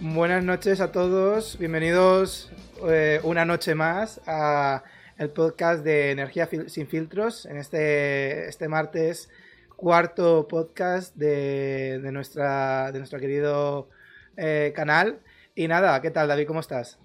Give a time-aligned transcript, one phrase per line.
[0.00, 2.52] Buenas noches a todos, bienvenidos
[2.88, 4.84] eh, una noche más a
[5.16, 9.28] el podcast de Energía sin filtros en este, este martes
[9.74, 13.88] cuarto podcast de, de nuestra, de nuestro querido
[14.36, 15.18] eh, canal.
[15.56, 16.46] Y nada, ¿qué tal David?
[16.46, 17.00] ¿Cómo estás?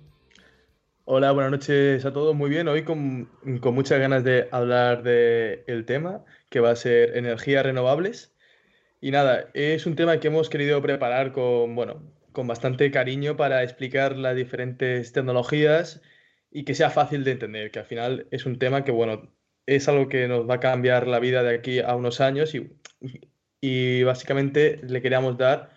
[1.06, 2.36] Hola, buenas noches a todos.
[2.36, 3.28] Muy bien, hoy con,
[3.60, 8.36] con muchas ganas de hablar del tema, que va a ser energías renovables.
[9.02, 13.64] Y nada, es un tema que hemos querido preparar con, bueno, con bastante cariño para
[13.64, 16.02] explicar las diferentes tecnologías
[16.52, 19.34] y que sea fácil de entender, que al final es un tema que, bueno,
[19.66, 22.78] es algo que nos va a cambiar la vida de aquí a unos años y,
[23.62, 25.72] y básicamente le queríamos dar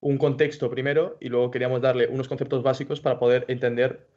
[0.00, 4.08] un contexto primero y luego queríamos darle unos conceptos básicos para poder entender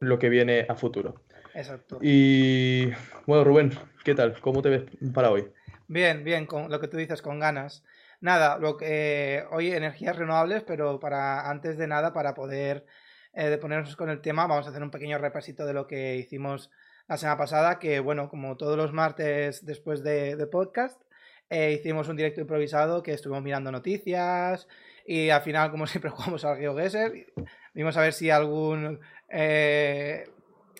[0.00, 1.22] lo que viene a futuro.
[1.54, 1.98] Exacto.
[2.00, 2.86] Y
[3.26, 3.72] bueno, Rubén,
[4.04, 4.40] ¿qué tal?
[4.40, 4.82] ¿Cómo te ves
[5.12, 5.46] para hoy?
[5.86, 7.84] Bien, bien, con lo que tú dices, con ganas.
[8.24, 12.86] Nada, lo que hoy energías renovables, pero para antes de nada, para poder
[13.34, 16.16] eh, de ponernos con el tema, vamos a hacer un pequeño repasito de lo que
[16.16, 16.70] hicimos
[17.06, 20.98] la semana pasada, que bueno, como todos los martes después de, de podcast,
[21.50, 24.68] eh, hicimos un directo improvisado que estuvimos mirando noticias
[25.04, 27.26] y al final, como siempre, jugamos al GeoGuessr.
[27.74, 30.24] Vimos a ver si algún eh,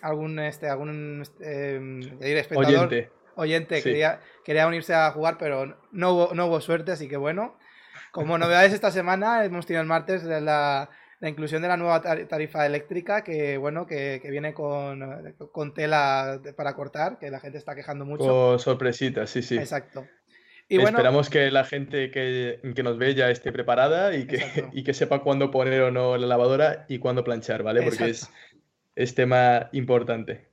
[0.01, 3.11] algún este algún eh, espectador Oyente.
[3.35, 3.83] Oyente Sí.
[3.83, 7.57] quería, quería unirse a jugar, pero no hubo, no hubo suerte, así que bueno.
[8.11, 12.27] Como novedades esta semana, hemos tenido el martes la, la inclusión de la nueva tar-
[12.27, 17.57] tarifa eléctrica, que bueno, que, que viene con, con tela para cortar, que la gente
[17.57, 18.25] está quejando mucho.
[18.25, 19.57] Con sorpresitas, sí, sí.
[19.57, 20.05] Exacto.
[20.67, 24.39] Y bueno, Esperamos que la gente que, que nos ve ya esté preparada y que,
[24.73, 27.83] y que sepa cuándo poner o no la lavadora y cuándo planchar, ¿vale?
[27.83, 28.29] Porque es,
[28.95, 30.47] es tema importante.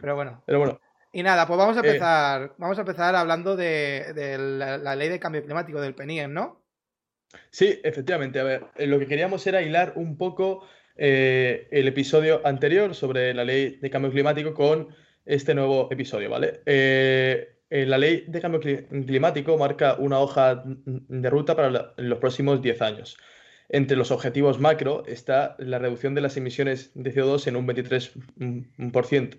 [0.00, 0.42] pero bueno.
[0.46, 0.80] Pero bueno,
[1.16, 1.86] Y nada, pues vamos a Eh.
[1.86, 6.30] empezar, vamos a empezar hablando de, de la, la ley de cambio climático del PNIEM,
[6.30, 6.62] ¿no?
[7.48, 8.38] Sí, efectivamente.
[8.38, 13.32] A ver, eh, lo que queríamos era hilar un poco eh, el episodio anterior sobre
[13.32, 14.88] la ley de cambio climático con
[15.24, 16.60] este nuevo episodio, ¿vale?
[16.66, 22.18] Eh, la ley de cambio cli- climático marca una hoja de ruta para la- los
[22.18, 23.16] próximos 10 años.
[23.70, 29.38] Entre los objetivos macro está la reducción de las emisiones de CO2 en un 23%.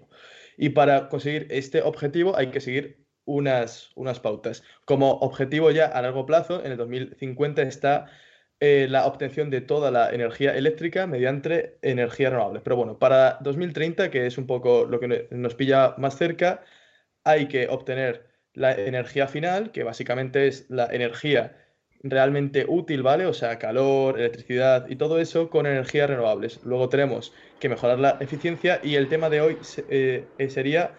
[0.57, 4.63] Y para conseguir este objetivo hay que seguir unas, unas pautas.
[4.85, 8.07] Como objetivo ya a largo plazo, en el 2050 está
[8.59, 12.63] eh, la obtención de toda la energía eléctrica mediante energías renovables.
[12.63, 16.63] Pero bueno, para 2030, que es un poco lo que no- nos pilla más cerca,
[17.23, 21.57] hay que obtener la energía final, que básicamente es la energía
[22.09, 23.25] realmente útil, ¿vale?
[23.25, 26.59] O sea, calor, electricidad y todo eso con energías renovables.
[26.63, 29.57] Luego tenemos que mejorar la eficiencia y el tema de hoy
[29.90, 30.96] eh, eh, sería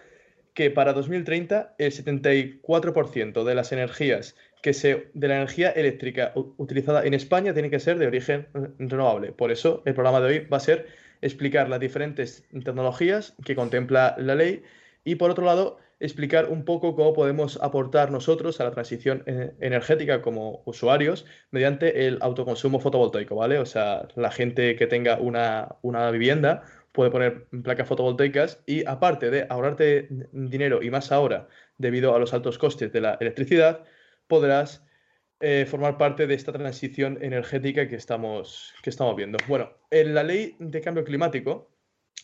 [0.53, 7.05] que para 2030 el 74% de las energías que se, de la energía eléctrica utilizada
[7.05, 9.31] en España tiene que ser de origen eh, renovable.
[9.31, 10.87] Por eso el programa de hoy va a ser
[11.21, 14.63] explicar las diferentes tecnologías que contempla la ley
[15.03, 19.51] y por otro lado explicar un poco cómo podemos aportar nosotros a la transición eh,
[19.59, 23.59] energética como usuarios mediante el autoconsumo fotovoltaico, ¿vale?
[23.59, 29.29] O sea, la gente que tenga una, una vivienda puede poner placas fotovoltaicas y aparte
[29.29, 33.83] de ahorrarte dinero y más ahora debido a los altos costes de la electricidad,
[34.27, 34.83] podrás
[35.41, 39.37] eh, formar parte de esta transición energética que estamos, que estamos viendo.
[39.47, 41.71] Bueno, en la ley de cambio climático,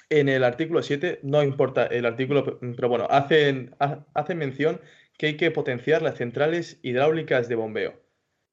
[0.09, 4.81] en el artículo 7, no importa el artículo, pe- pero bueno, hacen, ha- hacen mención
[5.17, 8.01] que hay que potenciar las centrales hidráulicas de bombeo.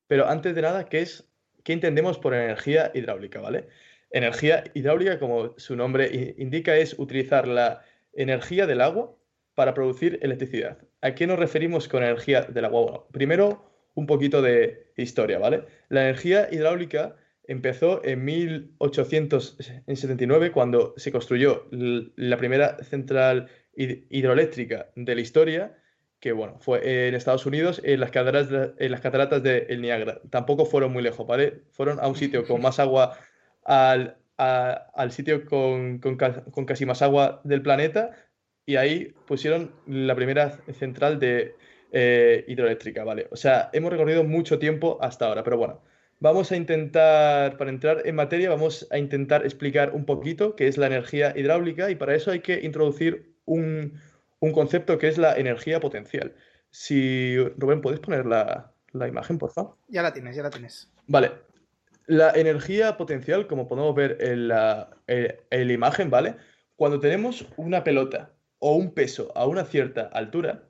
[0.07, 1.29] Pero antes de nada, ¿qué es,
[1.65, 3.69] qué entendemos por energía hidráulica, ¿vale?
[4.11, 7.83] Energía hidráulica, como su nombre indica, es utilizar la
[8.13, 9.15] energía del agua
[9.55, 10.79] para producir electricidad.
[11.01, 12.83] ¿A qué nos referimos con energía del agua?
[12.83, 15.65] Bueno, primero un poquito de historia, ¿vale?
[15.89, 25.15] La energía hidráulica empezó en 1879 cuando se construyó la primera central hid- hidroeléctrica de
[25.15, 25.77] la historia,
[26.21, 30.21] que bueno, fue en Estados Unidos, en las cataratas de, las cataratas del Niágara.
[30.31, 31.63] Tampoco fueron muy lejos, ¿vale?
[31.73, 33.19] Fueron a un sitio con más agua
[33.65, 38.13] al, al sitio con, con casi más agua del planeta
[38.65, 41.57] y ahí pusieron la primera central de
[41.91, 43.27] eh, hidroeléctrica, ¿vale?
[43.31, 45.83] O sea, hemos recorrido mucho tiempo hasta ahora, pero bueno,
[46.23, 50.79] vamos a intentar, para entrar en materia, vamos a intentar explicar un poquito qué es
[50.79, 54.01] la energía hidráulica y para eso hay que introducir un,
[54.39, 56.33] un concepto que es la energía potencial.
[56.71, 59.77] Si, Rubén, ¿puedes poner la, la imagen, por favor?
[59.89, 60.89] Ya la tienes, ya la tienes.
[61.09, 61.33] Vale.
[62.07, 66.37] La energía potencial, como podemos ver en la, en- en la imagen, ¿vale?
[66.77, 68.31] Cuando tenemos una pelota
[68.61, 70.63] o un peso a una cierta altura,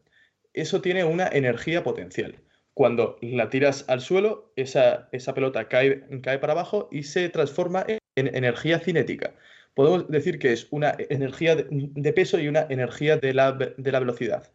[0.54, 2.36] eso tiene una energía potencial.
[2.74, 7.84] Cuando la tiras al suelo, esa, esa pelota cae, cae para abajo y se transforma
[7.86, 9.34] en en energía cinética.
[9.74, 14.50] Podemos decir que es una energía de, peso y una energía de la, velocidad.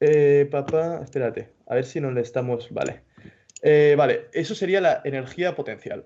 [0.00, 2.70] Eh, papá, espérate, a ver si no le estamos.
[2.70, 3.02] Vale.
[3.62, 6.04] Eh, vale, eso sería la energía potencial.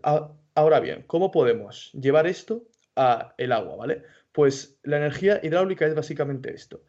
[0.55, 2.65] Ahora bien, ¿cómo podemos llevar esto
[2.97, 4.03] a el agua, ¿vale?
[4.33, 6.83] Pues la energía hidráulica es básicamente esto.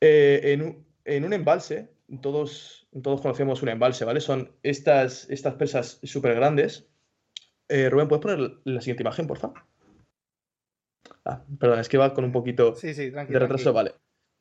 [0.00, 1.88] Eh, en, en, un, embalse,
[2.20, 4.20] todos, todos conocemos un embalse, ¿vale?
[4.20, 6.88] Son estas, estas presas súper grandes.
[7.68, 9.62] Rubén, ¿puedes poner la siguiente imagen, por favor?
[11.24, 13.72] Ah, perdón, es que va con un poquito de retraso.
[13.72, 13.94] Vale.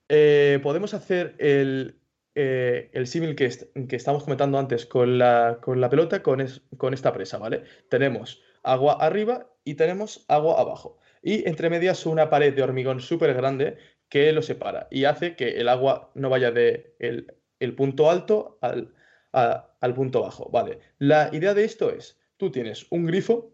[0.09, 1.99] Eh, podemos hacer el,
[2.35, 3.49] eh, el símil que,
[3.89, 6.45] que, estamos comentando antes con la, con la pelota, con,
[6.77, 7.63] con, esta presa, ¿vale?
[7.89, 10.97] Tenemos agua arriba y tenemos agua abajo.
[11.21, 13.77] Y entre medias una pared de hormigón súper grande
[14.07, 17.35] que lo separa y hace que el agua no vaya de el,
[17.75, 18.93] punto alto al,
[19.31, 20.79] al punto bajo, ¿vale?
[20.97, 23.53] La idea de esto es, tú tienes un grifo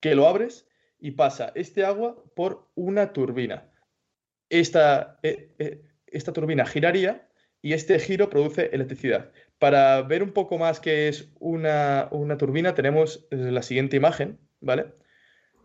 [0.00, 0.68] que lo abres
[0.98, 3.70] y pasa este agua por una turbina.
[4.48, 7.28] Esta, eh, eh, esta turbina giraría
[7.60, 9.30] y este giro produce electricidad.
[9.58, 12.08] Para ver un poco más qué es una,
[12.38, 14.94] turbina, tenemos la siguiente imagen, ¿vale?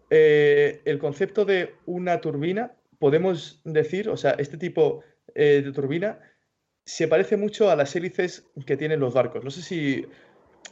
[0.09, 5.03] Eh, el concepto de una turbina, podemos decir, o sea, este tipo
[5.35, 6.19] de turbina
[6.85, 9.43] se parece mucho a las hélices que tienen los barcos.
[9.43, 10.05] No sé si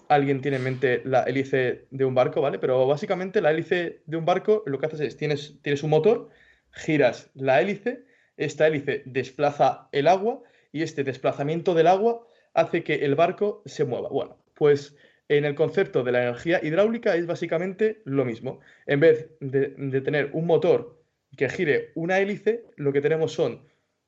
[0.08, 2.60] alguien tiene en mente la hélice de un barco, ¿vale?
[2.60, 6.30] Pero básicamente la hélice de un barco lo que haces es, tienes, tienes un motor,
[6.72, 8.06] giras la hélice,
[8.38, 10.42] esta hélice desplaza el agua
[10.72, 14.10] y este desplazamiento del agua hace que el barco se mueva.
[14.10, 14.96] Bueno, pues
[15.30, 18.60] en el concepto de la energía hidráulica es básicamente lo mismo.
[18.86, 21.02] En vez de, de tener un motor
[21.38, 23.62] que gire una hélice, lo que tenemos son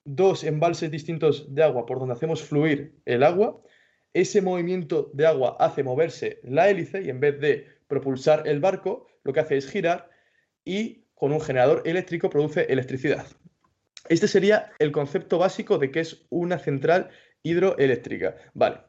[0.06, 3.62] dos embalses distintos de agua por donde hacemos fluir el agua
[4.14, 9.08] ese movimiento de agua hace moverse la hélice y en vez de propulsar el barco,
[9.24, 10.10] lo que hace es girar
[10.64, 13.26] y con un generador eléctrico produce electricidad.
[14.10, 17.10] Este sería el concepto básico de que es una central
[17.42, 18.36] hidroeléctrica.
[18.54, 18.82] Vale.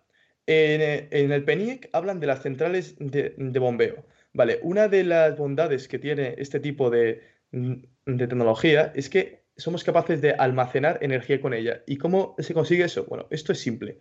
[0.47, 4.05] En, el PENIEC hablan de las centrales de, bombeo.
[4.35, 7.23] Vale, una de las bondades que tiene este tipo de,
[7.53, 11.83] de tecnología es que somos capaces de almacenar energía con ella.
[11.87, 13.05] ¿Y cómo se consigue eso?
[13.05, 13.99] Bueno, esto es simple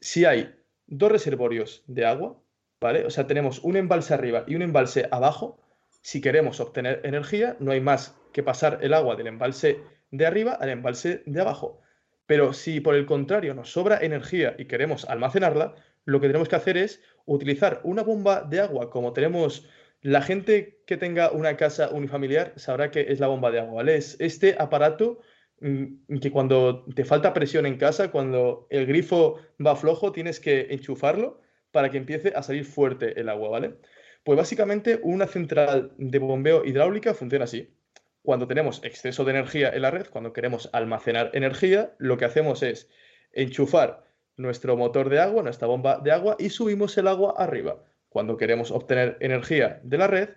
[0.00, 0.54] si hay
[0.86, 2.36] dos reservorios de agua,
[2.80, 3.04] ¿vale?
[3.04, 5.60] O sea, tenemos un embalse arriba y un embalse abajo,
[6.02, 9.80] si queremos obtener energía, no hay más que pasar el agua del embalse
[10.10, 11.80] de arriba al embalse de abajo.
[12.26, 15.74] Pero si por el contrario nos sobra energía y queremos almacenarla,
[16.04, 19.68] lo que tenemos que hacer es utilizar una bomba de agua como tenemos
[20.02, 23.96] la gente que tenga una casa unifamiliar sabrá que es la bomba de agua, ¿vale?
[23.96, 25.20] Es este aparato
[25.60, 30.68] Mm, que cuando te falta presión en casa, cuando el grifo va flojo, tienes que
[30.70, 33.76] enchufarlo para que empiece a salir fuerte el agua, ¿vale?
[34.24, 37.74] Pues básicamente una central de bombeo hidráulica funciona así.
[38.22, 42.62] Cuando tenemos exceso de energía en la red, cuando queremos almacenar energía, lo que hacemos
[42.62, 42.88] es
[43.32, 44.04] enchufar
[44.36, 47.84] nuestro motor de agua, nuestra bomba de agua, y subimos el agua arriba.
[48.10, 50.28] Cuando queremos obtener energía de la red,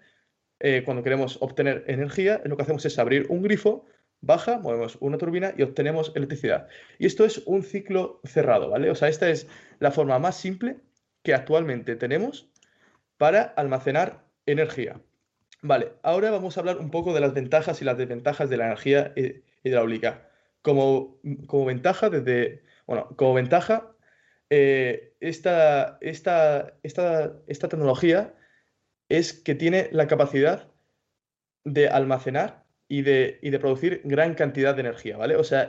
[0.62, 3.86] eh, cuando queremos obtener energía, lo que hacemos es abrir un grifo
[4.22, 6.68] baja, movemos una turbina y obtenemos electricidad.
[6.98, 8.90] Y esto es un ciclo cerrado, ¿vale?
[8.90, 9.48] O sea, esta es
[9.80, 10.78] la forma más simple
[11.22, 12.50] que actualmente tenemos
[13.18, 15.02] para almacenar energía.
[15.62, 18.66] Vale, ahora vamos a hablar un poco de las ventajas y las desventajas de la
[18.68, 19.14] energía
[19.64, 20.30] hidráulica.
[20.62, 23.93] Como, como ventaja, desde, bueno, como ventaja,
[24.50, 28.36] eh, esta, esta, esta, esta tecnología
[29.10, 30.70] es que tiene la capacidad
[31.64, 35.36] de almacenar y de, de producir gran cantidad de energía, ¿vale?
[35.36, 35.68] O sea,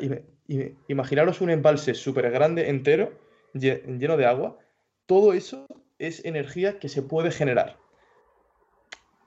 [0.89, 3.19] imaginaros un embalse súper grande entero,
[3.55, 4.59] lleno de agua.
[5.07, 5.67] Todo eso
[5.99, 7.79] es energía que se puede generar.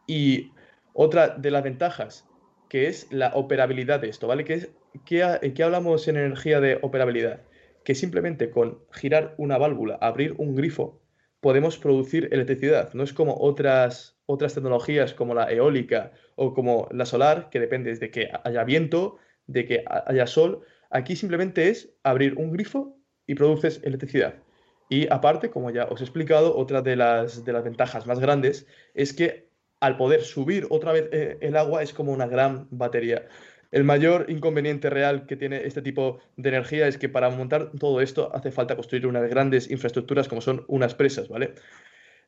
[0.06, 0.52] Y
[0.94, 2.28] otra de las ventajas,
[2.70, 4.44] que es la operabilidad de esto, ¿vale?
[4.44, 4.70] ¿Qué,
[5.06, 7.42] qué, hablamos en energía de operabilidad?
[7.88, 11.00] Que simplemente con girar una válvula, abrir un grifo,
[11.40, 12.94] podemos producir electricidad.
[12.94, 17.96] No es como otras otras tecnologías como la eólica o como la solar, que depende
[17.96, 20.66] de que haya viento, de que haya sol.
[20.90, 24.36] Aquí simplemente es abrir un grifo y produces electricidad.
[24.90, 28.68] Y aparte, como ya os he explicado, otra de las, de las ventajas más grandes
[28.96, 29.48] es que
[29.80, 33.30] al poder subir otra vez eh, el agua es como una gran batería.
[33.72, 38.02] El mayor inconveniente real que tiene este tipo de energía es que para montar todo
[38.02, 41.54] esto hace falta construir unas grandes infraestructuras como son unas presas, ¿vale?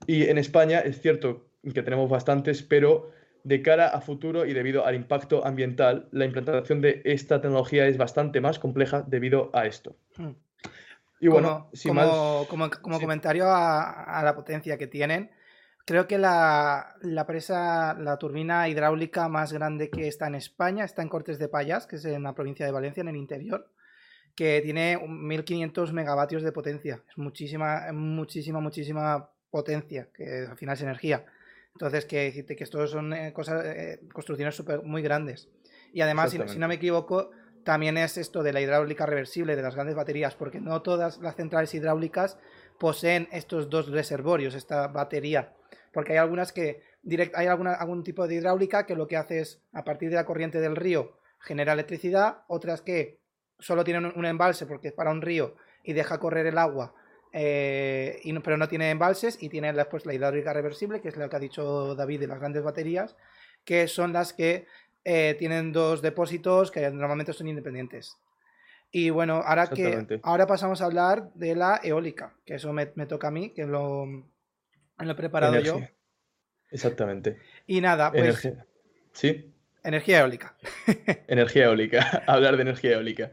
[0.08, 3.12] Y en España es cierto que tenemos bastantes, pero
[3.44, 7.98] de cara a futuro y debido al impacto ambiental, la implantación de esta tecnología es
[7.98, 9.96] bastante más compleja debido a esto.
[10.18, 10.32] Hmm.
[11.22, 11.70] Y bueno,
[12.48, 15.30] como, como, comentario a, la potencia que tienen,
[15.90, 21.02] creo que la, la, presa, la turbina hidráulica más grande que está en España está
[21.02, 23.72] en Cortes de Payas, que es en la provincia de Valencia, en el interior,
[24.36, 27.02] que tiene 1500 megavatios de potencia.
[27.10, 31.26] Es muchísima, muchísima, muchísima potencia, que al final es energía.
[31.74, 35.50] Entonces, que que esto son eh, cosas, eh, construcciones super, muy grandes.
[35.92, 37.32] Y además, si, si, no me equivoco,
[37.64, 41.36] también es esto de la hidráulica reversible de las grandes baterías, porque no todas las
[41.36, 42.38] centrales hidráulicas
[42.78, 45.56] poseen estos dos reservorios, esta batería.
[45.94, 49.40] Porque hay algunas que direct, hay alguna, algún tipo de hidráulica que lo que hace
[49.40, 53.20] es, a partir de la corriente del río, genera electricidad, otras que
[53.60, 56.94] solo tienen un embalse porque es para un río y deja correr el agua
[57.32, 61.36] eh, pero no tiene embalses y tiene después la hidráulica reversible, que es lo que
[61.36, 63.16] ha dicho David de las grandes baterías,
[63.64, 64.66] que son las que
[65.04, 68.18] eh, tienen dos depósitos que normalmente son independientes.
[68.92, 73.28] Y bueno, ahora que ahora pasamos a hablar de la eólica, que eso me, toca
[73.28, 74.08] a mí, que lo,
[75.06, 75.82] lo he preparado yo.
[76.70, 77.38] Exactamente.
[77.66, 78.24] Y nada, pues.
[78.24, 78.66] Energía.
[79.12, 79.54] Sí.
[79.84, 80.56] Energía eólica.
[81.28, 82.24] energía eólica.
[82.28, 83.32] hablar de energía eólica.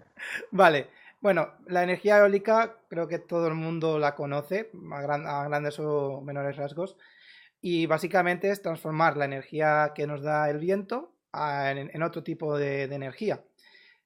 [0.51, 0.89] Vale.
[1.21, 6.57] Bueno, la energía eólica creo que todo el mundo la conoce a, grandes o menores
[6.57, 6.97] rasgos
[7.61, 12.85] y básicamente es transformar la energía que nos da el viento en, otro tipo de,
[12.85, 13.43] energía.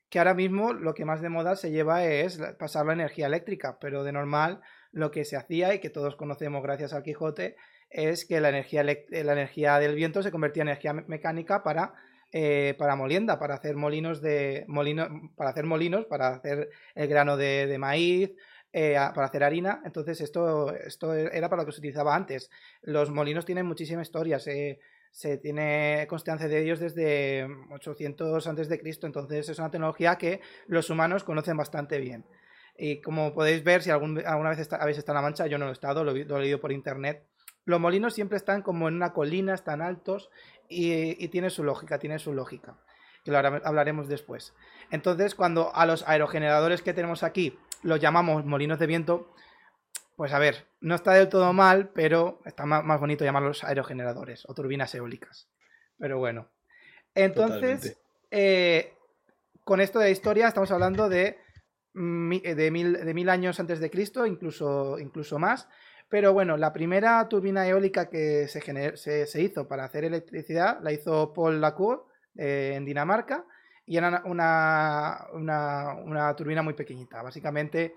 [0.08, 3.78] Que ahora mismo lo que más de moda se lleva es pasar la energía eléctrica,
[3.80, 4.60] pero de normal
[4.92, 7.56] lo que se hacía y que todos conocemos gracias al Quijote
[7.90, 11.94] es que la energía, la energía del viento se convertía en energía mecánica para
[12.32, 17.36] eh, para molienda, para hacer molinos de molino, para hacer molinos, para hacer el grano
[17.36, 18.30] de, maíz,
[18.72, 19.82] eh, para hacer harina.
[19.84, 22.48] Entonces, esto, esto era para lo que se utilizaba antes.
[22.82, 24.38] Los molinos tienen muchísima historia.
[24.38, 24.78] Se,
[25.42, 29.08] tiene constancia de ellos desde 800 antes de Cristo.
[29.08, 32.24] Entonces, es una tecnología que los humanos conocen bastante bien.
[32.82, 35.70] Y como podéis ver, si alguna vez habéis estado en La Mancha, yo no lo
[35.70, 37.26] he estado, lo, lo he leído por internet.
[37.66, 40.30] Los molinos siempre están como en una colina, están altos
[40.66, 42.78] y, tiene su lógica, tiene su lógica,
[43.22, 44.54] que lo hablaremos después.
[44.90, 49.30] Entonces, cuando a los aerogeneradores que tenemos aquí los llamamos molinos de viento,
[50.16, 54.54] pues a ver, no está del todo mal, pero está más, bonito llamarlos aerogeneradores o
[54.54, 55.50] turbinas eólicas.
[55.98, 56.48] Pero bueno.
[57.14, 58.94] Entonces, eh,
[59.64, 61.38] con esto de la historia estamos hablando de,
[61.94, 65.68] de, mil, de mil años antes de Cristo, incluso, incluso más.
[66.08, 71.32] Pero bueno, la primera turbina eólica que se, se, hizo para hacer electricidad la hizo
[71.32, 72.06] Paul Lacour
[72.36, 73.44] eh, en Dinamarca
[73.86, 77.22] y era una, una, turbina muy pequeñita.
[77.22, 77.94] Básicamente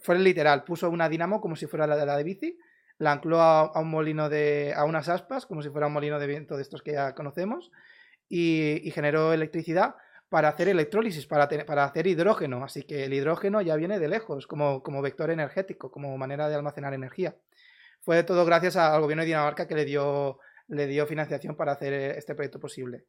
[0.00, 2.58] fue el literal, puso una dinamo como si fuera la de la de bici,
[2.96, 6.26] la ancló a, un molino de, a unas aspas como si fuera un molino de
[6.26, 7.70] viento de estos que ya conocemos
[8.30, 9.96] y generó electricidad
[10.28, 12.64] para hacer electrólisis, para, para hacer hidrógeno.
[12.64, 16.54] Así que el hidrógeno ya viene de lejos, como, como vector energético, como manera de
[16.54, 17.36] almacenar energía.
[18.00, 21.92] Fue todo gracias al gobierno de Dinamarca que le dio, le dio financiación para hacer
[21.92, 23.04] este proyecto posible.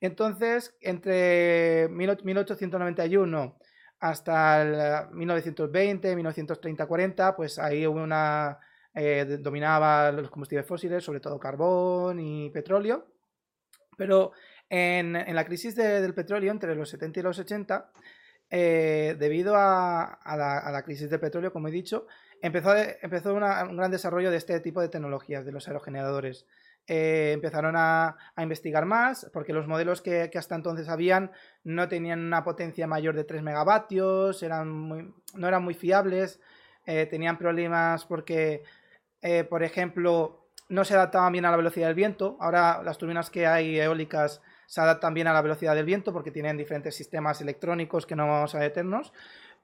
[0.00, 3.58] Entonces, entre 1891
[4.00, 8.58] hasta el 1920, 1930, 40, pues ahí hubo una...
[8.92, 13.06] Eh, dominaba los combustibles fósiles, sobre todo carbón y petróleo,
[13.96, 14.32] pero
[14.70, 17.90] en, la crisis del petróleo entre los 70 y los 80,
[18.50, 22.06] eh, debido a, la, crisis del petróleo, como he dicho,
[22.40, 26.46] empezó, un gran desarrollo de este tipo de tecnologías, de los aerogeneradores.
[26.86, 31.32] Eh, empezaron a, investigar más, porque los modelos que, hasta entonces habían
[31.64, 36.40] no tenían una potencia mayor de 3 megavatios, no eran muy fiables,
[36.86, 38.62] eh, tenían problemas porque,
[39.48, 42.36] por ejemplo, no se adaptaban bien a la velocidad del viento.
[42.40, 46.30] Ahora las turbinas que hay eólicas se adaptan bien a la velocidad del viento porque
[46.30, 49.12] tienen diferentes sistemas electrónicos que no vamos a detenernos.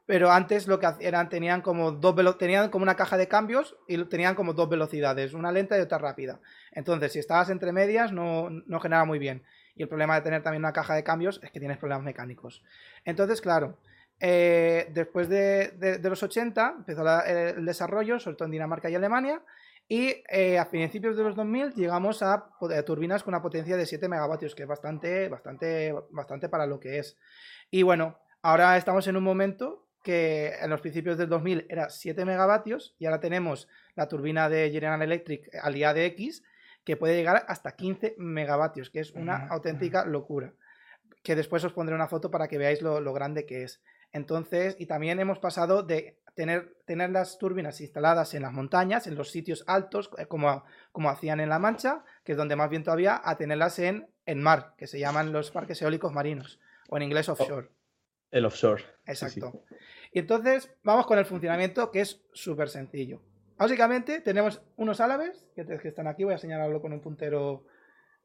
[0.05, 4.03] Pero antes lo que eran, tenían como dos tenían como una caja de cambios y
[4.07, 6.41] tenían como dos velocidades, una lenta y otra rápida.
[6.73, 9.45] Entonces, si estabas entre medias, no, no generaba muy bien.
[9.77, 12.65] Y el problema de tener también una caja de cambios es que tienes problemas mecánicos.
[13.05, 13.79] Entonces, claro,
[14.19, 19.41] eh, después de, los 80 empezó el desarrollo, sobre todo en Dinamarca y Alemania,
[19.89, 22.51] y eh, a principios de los 2000 llegamos a,
[22.85, 26.99] turbinas con una potencia de 7 megavatios, que es bastante, bastante, bastante para lo que
[26.99, 27.17] es.
[27.71, 32.25] Y bueno, ahora estamos en un momento que en los principios del 2000 era 7
[32.25, 36.43] megavatios y ahora tenemos la turbina de General Electric al X
[36.85, 40.55] que puede llegar hasta 15 megavatios, que es una auténtica locura.
[41.23, 43.83] Que después os pondré una foto para que veáis lo, lo grande que es.
[44.13, 49.17] Entonces, y también hemos pasado de tener, tener las turbinas instaladas en las montañas, en
[49.17, 50.63] los sitios altos, eh, como,
[50.93, 54.43] como hacían en La Mancha, que es donde más viento había, a tenerlas en, en
[54.43, 57.71] mar, que se llaman los parques eólicos marinos, o en inglés offshore.
[58.31, 58.85] el offshore.
[59.07, 59.65] Exacto.
[60.13, 63.23] Y entonces vamos con el funcionamiento, que es súper sencillo.
[63.57, 67.65] Básicamente tenemos unos álabes que, están aquí, voy a señalarlo con un puntero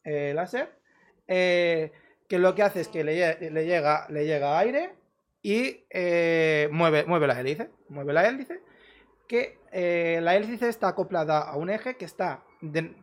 [0.04, 0.78] eh, láser,
[1.28, 1.94] eh,
[2.28, 3.16] que lo que hace es que le,
[3.66, 4.96] llega, le llega aire
[5.42, 8.62] y eh, mueve, mueve la hélice, mueve la hélice,
[9.28, 9.60] que
[10.22, 12.94] la hélice está acoplada a un eje que está de,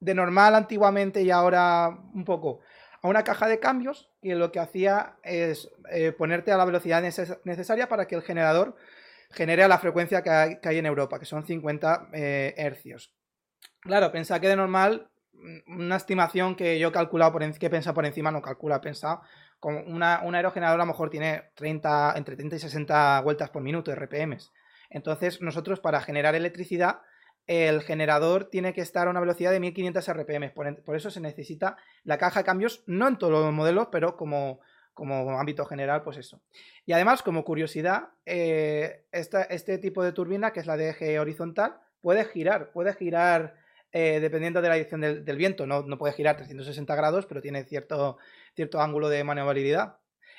[0.00, 2.60] normal antiguamente y ahora un poco
[3.02, 5.70] a una caja de cambios y lo que hacía es
[6.16, 8.76] ponerte a la velocidad necesaria para que el generador
[9.34, 13.12] genere la frecuencia que hay, en Europa, que son 50 eh, hercios.
[13.80, 15.10] Claro, pensaba que de normal,
[15.66, 19.22] una estimación que yo he calculado, por que he por encima, no calcula, he pensado,
[19.60, 23.62] como una, un aerogenerador a lo mejor tiene 30, entre 30 y 60 vueltas por
[23.62, 24.52] minuto, RPMs.
[24.90, 27.00] Entonces, nosotros para generar electricidad,
[27.46, 30.50] el generador tiene que estar a una velocidad de 1500 RPM.
[30.50, 34.16] Por, por, eso se necesita la caja de cambios, no en todos los modelos, pero
[34.16, 34.60] como,
[34.94, 36.40] como ámbito general, pues eso.
[36.86, 41.76] Y además, como curiosidad, eh, este tipo de turbina, que es la de eje horizontal,
[42.00, 43.56] puede girar, puede girar
[43.94, 45.66] eh, dependiendo de la dirección del, viento.
[45.66, 48.18] No, no, puede girar 360 grados, pero tiene cierto,
[48.54, 49.96] cierto ángulo de maniobrabilidad.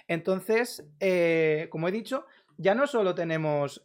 [0.07, 3.83] Entonces, eh, como he dicho, ya no solo tenemos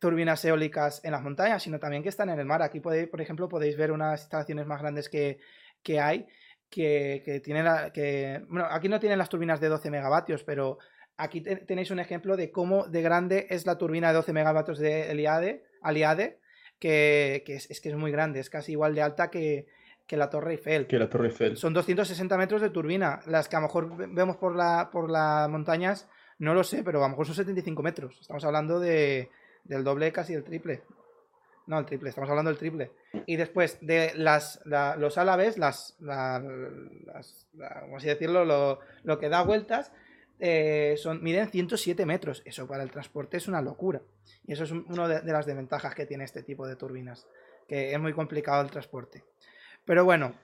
[0.00, 2.62] turbinas eólicas en las montañas, sino también que están en el mar.
[2.62, 5.38] Aquí, podéis, por ejemplo, podéis ver unas instalaciones más grandes que,
[5.82, 6.26] que hay
[6.70, 7.92] que, tiene la.
[7.92, 10.78] Que, bueno, aquí no tienen las turbinas de 12 megavatios, pero
[11.16, 15.10] aquí tenéis un ejemplo de cómo de grande es la turbina de 12 megavatios de
[15.10, 16.40] Eliade, Aliade,
[16.78, 19.66] que, es, que es muy grande, es casi igual de alta que,
[20.10, 20.86] la Torre Eiffel.
[20.86, 21.56] Que la Torre Eiffel.
[21.56, 23.20] Son 260 metros de turbina.
[23.26, 26.98] Las que a lo mejor vemos por, la, por las montañas, no lo sé, pero
[26.98, 28.18] a lo mejor son 75 metros.
[28.20, 29.30] Estamos hablando de,
[29.64, 30.82] del doble, casi el triple.
[31.66, 32.92] No, el triple, estamos hablando del triple.
[33.26, 36.42] Y después de las, los álabes, las, las,
[37.80, 38.44] ¿cómo así decirlo?
[38.44, 39.92] Lo, que da vueltas,
[40.38, 42.42] eh, son, miden 107 metros.
[42.44, 44.00] Eso para el transporte es una locura.
[44.46, 47.26] Y eso es una de, las desventajas que tiene este tipo de turbinas,
[47.68, 49.24] que es muy complicado el transporte.
[49.84, 50.34] Pero bueno,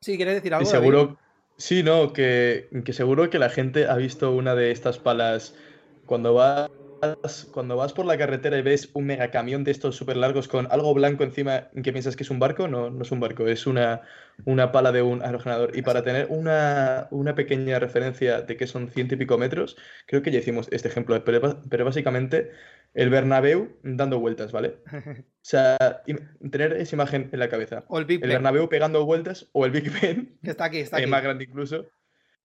[0.00, 0.68] si quieres decir algo.
[0.68, 1.18] seguro,
[1.56, 5.54] sí, no, que, que seguro que la gente ha visto una de estas palas
[6.06, 6.70] cuando va
[7.50, 10.94] cuando vas por la carretera y ves un megacamión de estos súper largos con algo
[10.94, 14.02] blanco encima que piensas que es un barco, no, no es un barco, es una,
[14.44, 15.76] una pala de un aerogenerador.
[15.76, 20.30] Y para tener una, pequeña referencia de que son ciento y pico metros, creo que
[20.30, 22.52] ya hicimos este ejemplo, pero, básicamente
[22.94, 24.78] el Bernabéu dando vueltas, ¿vale?
[25.42, 25.76] O sea,
[26.52, 27.84] tener esa imagen en la cabeza.
[27.88, 30.38] O el Big El Bernabéu pegando vueltas, o el Big Ben.
[30.40, 31.10] Que está aquí, está eh, aquí.
[31.10, 31.88] más grande incluso.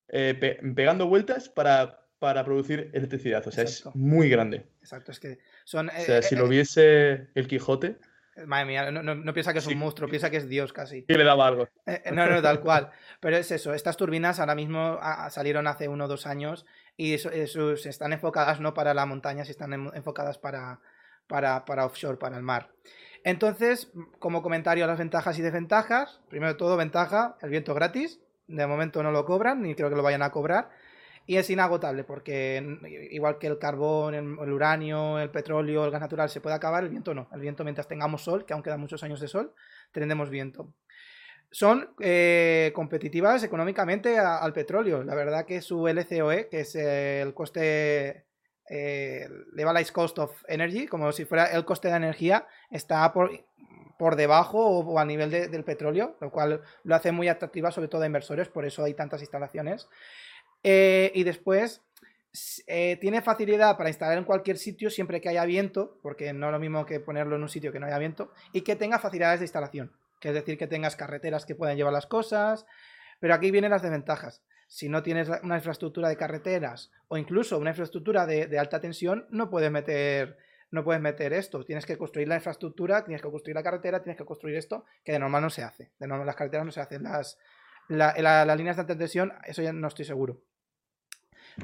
[0.08, 0.34] Eh,
[0.74, 3.48] pegando vueltas para para producir electricidad.
[3.48, 4.66] O sea, es muy grande.
[4.82, 5.90] Exacto, es que son.
[5.90, 7.98] o sea, eh, si lo eh, viese el Quijote.
[8.46, 11.04] Madre mía, no, piensa que es un monstruo, piensa que es Dios casi.
[11.06, 11.70] Que le daba algo.
[11.88, 12.92] Eh, no, no, tal cual.
[13.20, 15.00] Pero es eso, estas turbinas ahora mismo
[15.32, 16.64] salieron hace uno o dos años
[16.98, 17.30] y eso,
[17.72, 20.82] están enfocadas no para la montaña, están enfocadas para,
[21.28, 22.72] para, para offshore, para el mar.
[23.24, 28.20] Entonces, como comentario a las ventajas y desventajas, primero de todo, ventaja, el viento gratis.
[28.48, 30.70] De momento no lo cobran, ni creo que lo vayan a cobrar.
[31.26, 32.64] Y es inagotable porque
[33.12, 36.90] igual que el carbón, el, uranio, el petróleo, el gas natural se puede acabar, el
[36.90, 37.28] viento no.
[37.34, 39.54] El viento mientras tengamos sol, que aún quedan muchos años de sol,
[39.92, 40.74] tendremos viento.
[41.50, 45.04] Son eh, competitivas económicamente al petróleo.
[45.04, 48.28] La verdad que su LCOE, que es el coste
[48.70, 53.32] eh, Levelized Cost of Energy, como si fuera el coste de energía, está por,
[53.98, 58.04] por debajo o, a nivel del petróleo, lo cual lo hace muy atractiva sobre todo
[58.04, 59.88] a inversores, por eso hay tantas instalaciones.
[60.64, 61.82] Eh, y después
[62.68, 66.52] eh, tiene facilidad para instalar en cualquier sitio siempre que haya viento, porque no es
[66.52, 69.40] lo mismo que ponerlo en un sitio que no haya viento, y que tenga facilidades
[69.40, 72.66] de instalación, que es decir, que tengas carreteras que puedan llevar las cosas,
[73.20, 74.44] pero aquí vienen las desventajas.
[74.68, 79.50] Si no tienes una infraestructura de carreteras o incluso una infraestructura de, alta tensión, no
[79.50, 80.38] puedes meter
[80.70, 81.64] no puedes meter esto.
[81.64, 85.14] Tienes que construir la infraestructura, tienes que construir la carretera, tienes que construir esto, que
[85.14, 85.94] de normal no se hace.
[85.98, 87.04] De normal las carreteras no se hacen.
[87.04, 87.38] Las,
[87.88, 90.42] las líneas de alta tensión, eso ya no estoy seguro.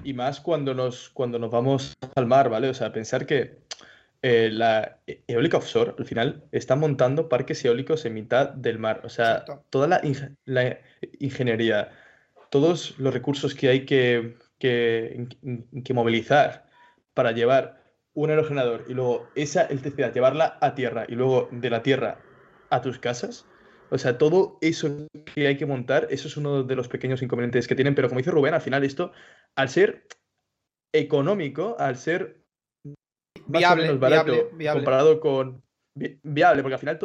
[0.05, 2.69] Y más cuando nos, cuando nos vamos al mar, ¿vale?
[2.69, 3.63] O sea, pensar que
[4.25, 9.01] eh, la eólica offshore, al final, está montando parques eólicos en mitad del mar.
[9.03, 10.01] O sea, toda la,
[11.19, 11.91] ingeniería,
[12.49, 15.27] todos los recursos que hay que, que,
[15.83, 16.69] que, movilizar
[17.13, 17.83] para llevar
[18.13, 22.19] un aerogenerador y luego esa electricidad, llevarla a tierra y luego de la tierra
[22.69, 23.45] a tus casas,
[23.89, 25.05] o sea, todo eso
[25.35, 28.19] que hay que montar, eso es uno de los pequeños inconvenientes que tienen, pero como
[28.19, 29.11] dice Rubén, al final esto,
[29.55, 30.07] al ser
[30.93, 32.42] económico, al ser
[33.47, 35.61] viable, barato comparado con
[35.95, 36.99] viable, porque al final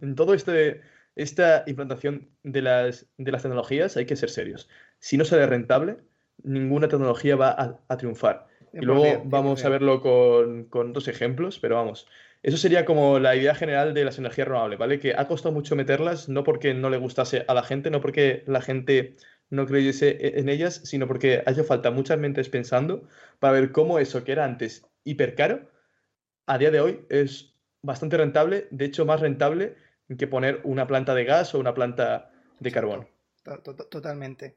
[0.00, 0.80] en todo este
[1.16, 4.68] esta implantación de las, de las tecnologías hay que ser serios.
[4.98, 5.98] Si no sale rentable,
[6.42, 8.46] ninguna tecnología va a, triunfar.
[8.72, 12.06] Y luego vamos a verlo con, con, dos ejemplos, pero vamos,
[12.42, 15.00] Eso sería como la idea general de las energías renovables, ¿vale?
[15.00, 18.44] Que ha costado mucho meterlas, no porque no le gustase a la gente, no porque
[18.46, 19.16] la gente
[19.50, 23.08] no creyese e-, en ellas, sino porque ha hecho falta muchas mentes pensando
[23.40, 25.68] para ver cómo eso que era antes hiper caro,
[26.50, 29.76] a día de hoy es bastante rentable, de hecho más rentable
[30.18, 33.08] que poner una planta de gas o una planta de carbón.
[33.88, 34.56] Totalmente.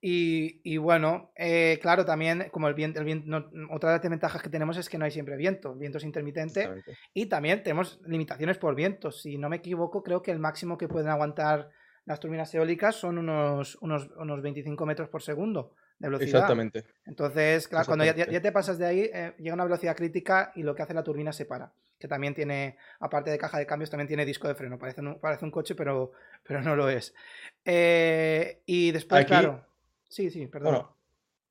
[0.00, 4.48] Y, bueno, eh, claro, también como el viento, el viento otra de las ventajas que
[4.48, 6.70] tenemos es que no hay siempre viento, el viento es intermitente
[7.12, 9.10] y también tenemos limitaciones por viento.
[9.10, 11.70] Si no me equivoco, creo que el máximo que pueden aguantar
[12.04, 16.40] las turbinas eólicas son unos, unos, unos 25 metros por segundo de velocidad.
[16.40, 16.84] Exactamente.
[17.04, 20.74] Entonces, claro, cuando ya, te pasas de ahí, eh, llega una velocidad crítica y lo
[20.74, 21.72] que hace la turbina se para.
[21.98, 24.78] Que también tiene, aparte de caja de cambios, también tiene disco de freno.
[24.78, 27.14] Parece un, parece un coche, pero, pero no lo es.
[27.64, 29.64] Eh, y después, claro.
[30.08, 30.72] Sí, sí, perdón.
[30.72, 30.96] Bueno,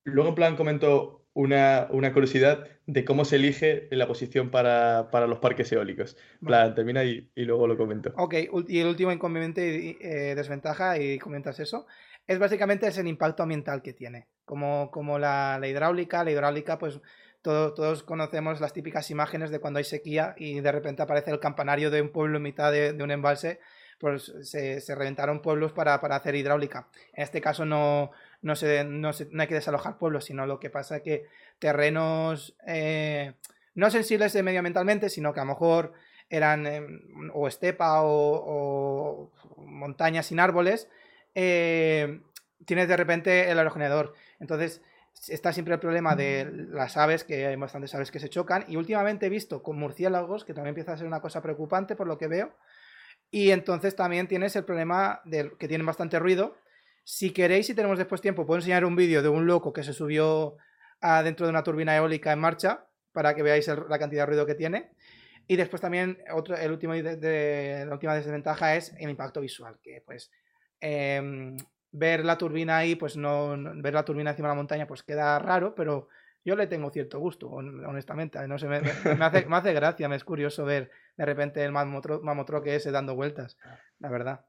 [0.04, 5.72] luego en plan comento una, curiosidad de cómo se elige la posición para, los parques
[5.72, 6.18] eólicos.
[6.46, 8.14] plan, termina y, luego lo comento.
[8.18, 8.36] Ok,
[8.68, 11.88] y el último inconveniente y eh, desventaja, y comentas eso,
[12.28, 14.28] es básicamente es el impacto ambiental que tiene.
[14.46, 17.00] Como, como la, hidráulica, la hidráulica, pues
[17.42, 21.92] todos conocemos las típicas imágenes de cuando hay sequía y de repente aparece el campanario
[21.92, 23.60] de un pueblo en mitad de, un embalse,
[24.00, 26.88] pues se, reventaron pueblos para, para hacer hidráulica.
[27.14, 30.98] En este caso no, no, se, no, hay que desalojar pueblos, sino lo que pasa
[30.98, 31.26] es que
[31.60, 33.34] terrenos eh,
[33.76, 35.94] no sensibles medioambientalmente, sino que a lo mejor
[36.30, 40.90] eran em, o estepa o, montañas sin árboles,
[41.36, 42.22] eh,
[42.66, 44.14] tienes de repente el aerogenerador.
[44.40, 44.82] Entonces
[45.28, 48.76] está siempre el problema de las aves, que hay bastantes aves que se chocan, y
[48.76, 52.18] últimamente he visto con murciélagos, que también empieza a ser una cosa preocupante por lo
[52.18, 52.56] que veo,
[53.30, 56.56] y entonces también tienes el problema de que tienen bastante ruido,
[57.04, 59.94] si queréis, si tenemos después tiempo, puedo enseñar un vídeo de un loco que se
[59.94, 60.58] subió
[61.24, 64.56] dentro de una turbina eólica en marcha para que veáis la cantidad de ruido que
[64.56, 64.92] tiene.
[65.48, 70.02] Y después también otro, el último de, la última desventaja es el impacto visual, que
[70.06, 70.32] pues
[70.80, 71.58] em,
[71.94, 75.40] ver la turbina ahí, pues no, ver la turbina encima de la montaña, pues queda
[75.40, 76.10] raro, pero
[76.44, 78.46] yo le tengo cierto gusto, honestamente.
[78.48, 82.64] No sé, me, hace, me hace gracia, me es curioso ver de repente el mamotro,
[82.66, 83.58] ese dando vueltas,
[84.00, 84.46] la verdad.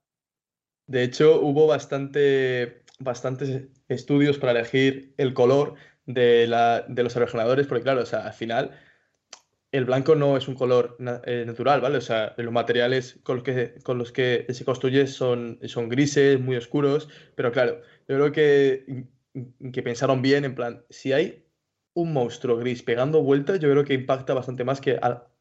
[0.86, 5.74] De hecho, hubo bastante, bastantes estudios para elegir el color
[6.06, 8.72] de, los aerogeneradores, porque claro, o sea, al final
[9.74, 11.98] el blanco no es un color eh, natural, ¿vale?
[11.98, 13.38] O sea, los materiales con
[13.98, 19.06] los que, se construye son, son grises, muy oscuros, pero claro, yo creo que,
[19.72, 21.44] que pensaron bien, en plan, si hay
[21.92, 24.96] un monstruo gris pegando vueltas, yo creo que impacta bastante más que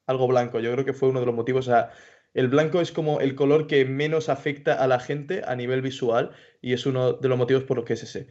[0.07, 0.59] algo blanco.
[0.59, 1.91] Yo creo que fue uno de los motivos, o sea,
[2.33, 6.31] el blanco es como el color que menos afecta a la gente a nivel visual
[6.59, 8.27] y es uno de los motivos por los que es ese.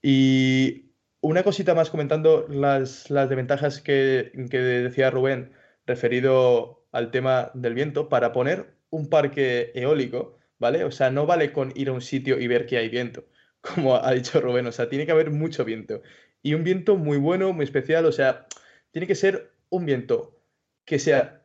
[0.00, 0.89] Y
[1.20, 5.52] una cosita más comentando las, las desventajas que, que decía Rubén
[5.86, 10.84] referido al tema del viento, para poner un parque eólico, ¿vale?
[10.84, 13.26] O sea, no vale con ir a un sitio y ver que hay viento,
[13.60, 16.02] como ha dicho Rubén, o sea, tiene que haber mucho viento.
[16.42, 18.46] Y un viento muy bueno, muy especial, o sea,
[18.90, 20.40] tiene que ser un viento
[20.84, 21.44] que sea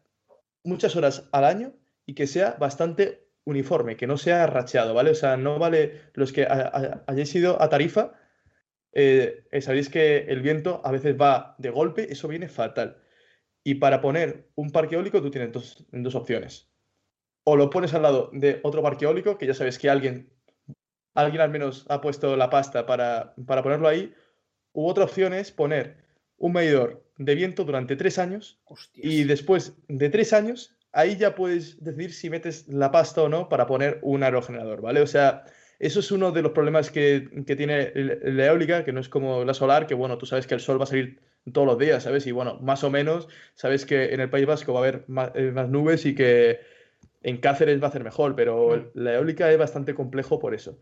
[0.64, 1.74] muchas horas al año
[2.06, 5.12] y que sea bastante uniforme, que no sea racheado, ¿vale?
[5.12, 6.48] O sea, no vale los que
[7.08, 8.14] hayáis ido a Tarifa,
[8.96, 12.98] eh, eh, sabéis que el viento a veces va de golpe, eso viene fatal.
[13.64, 16.72] Y para poner un parque eólico tú tienes dos, dos opciones.
[17.44, 20.32] O lo pones al lado de otro parque eólico, que ya sabes que alguien,
[21.14, 24.14] alguien al menos ha puesto la pasta para, para ponerlo ahí,
[24.72, 25.98] u otra opción es poner
[26.38, 28.62] un medidor de viento durante tres años
[28.94, 33.50] y después de tres años ahí ya puedes decidir si metes la pasta o no
[33.50, 35.02] para poner un aerogenerador, ¿vale?
[35.02, 35.44] O sea,
[35.80, 39.54] eso es uno de los problemas que, tiene la eólica, que no es como la
[39.54, 41.20] solar, que bueno, tú sabes que el sol va a salir
[41.52, 42.26] todos los días, ¿sabes?
[42.28, 45.32] Y bueno, más o menos sabes que en el País Vasco va a haber más,
[45.36, 46.60] eh, nubes y que
[47.24, 49.00] en Cáceres va a ser mejor, pero mm.
[49.00, 50.80] la eólica es bastante complejo por eso.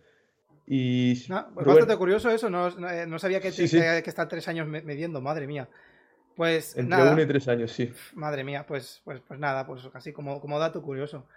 [0.66, 5.48] Y, es bastante curioso eso, no, eh, sabía que, que estar tres años midiendo, madre
[5.48, 5.68] mía.
[6.36, 7.94] Pues Entre uno y tres años, sí.
[8.14, 11.28] Madre mía, pues, pues, pues nada, pues así como, como dato curioso.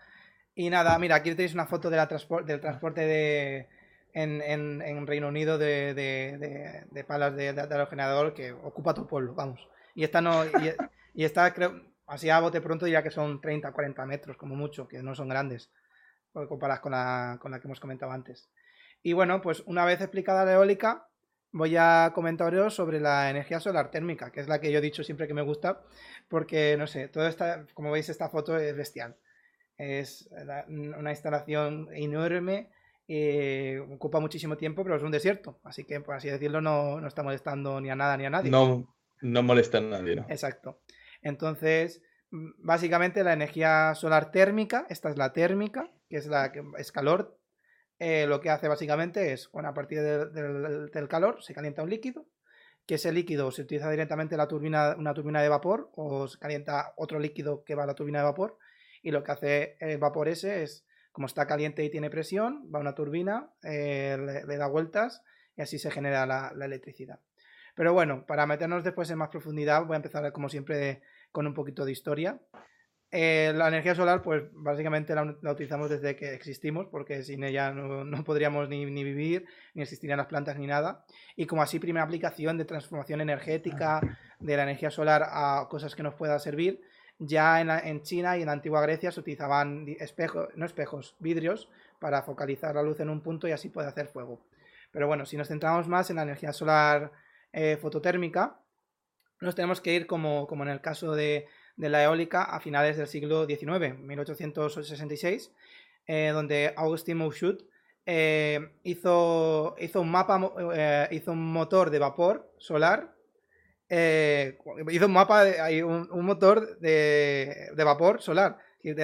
[0.59, 3.69] Y nada, mira, aquí tenéis una foto del transporte de,
[4.14, 5.92] en, Reino Unido de,
[6.90, 9.69] de, palas de, aerogenerador que ocupa el pueblo, vamos.
[9.95, 10.47] Y esta no,
[11.14, 14.88] y, esta creo, así a bote pronto diría que son 30, 40 metros como mucho,
[14.88, 15.71] que no son grandes,
[16.33, 18.49] comparadas con la, con la que hemos comentado antes.
[19.03, 21.07] Y bueno, pues una vez explicada la eólica,
[21.53, 25.05] voy a comentaros sobre la energía solar térmica, que es la que yo he dicho
[25.05, 25.83] siempre que me gusta,
[26.31, 29.16] porque, no sé, todo esta, como veis, esta foto es bestial.
[29.79, 30.29] Es
[30.69, 32.71] una instalación enorme,
[33.09, 37.07] eh, ocupa muchísimo tiempo, pero es un desierto, así que, por así decirlo, no, no
[37.07, 38.51] está molestando ni a nada ni a nadie.
[38.51, 40.27] No, no molesta a nadie, ¿no?
[40.29, 40.81] Exacto.
[41.23, 46.65] Entonces, mm, básicamente la energía solar térmica, esta es la térmica, que es la que
[46.79, 47.39] es calor,
[47.99, 52.27] eh, lo que hace básicamente es, bueno, a partir del calor se calienta un líquido,
[52.87, 56.93] que ese líquido se utiliza directamente la turbina, una turbina de vapor o se calienta
[56.97, 58.59] otro líquido que va a la turbina de vapor
[59.07, 62.81] y lo que hace el vapor ese es, como está caliente y tiene presión, va
[62.81, 65.23] a una turbina, eh, le, da vueltas
[65.57, 67.21] y así se genera la, electricidad.
[67.77, 71.55] Pero bueno, para meternos después en más profundidad, voy a empezar como siempre con un
[71.55, 72.40] poquito de historia.
[73.12, 78.25] Eh, la energía solar, pues básicamente la, utilizamos desde que existimos, porque sin ella no,
[78.25, 81.05] podríamos ni, vivir, ni existirían las plantas ni nada.
[81.37, 84.01] Y como así primera aplicación de transformación energética
[84.40, 86.83] de la energía solar a cosas que nos pueda servir,
[87.18, 92.22] ya en, China y en la antigua Grecia se utilizaban espejos, no espejos, vidrios, para
[92.22, 94.40] focalizar la luz en un punto y así poder hacer fuego.
[94.92, 97.12] Pero bueno, si nos centramos más en la energía solar
[97.52, 98.61] eh, fototérmica,
[99.40, 102.96] nos tenemos que ir como, como en el caso de de la eólica a finales
[102.96, 105.52] del siglo XIX, 1866,
[106.07, 107.62] eh, donde Augustin Mouchut
[108.07, 110.40] eh, hizo, hizo, un mapa,
[111.11, 113.14] hizo un motor de vapor solar,
[113.88, 118.59] hizo un mapa, de, un, un motor de, vapor solar.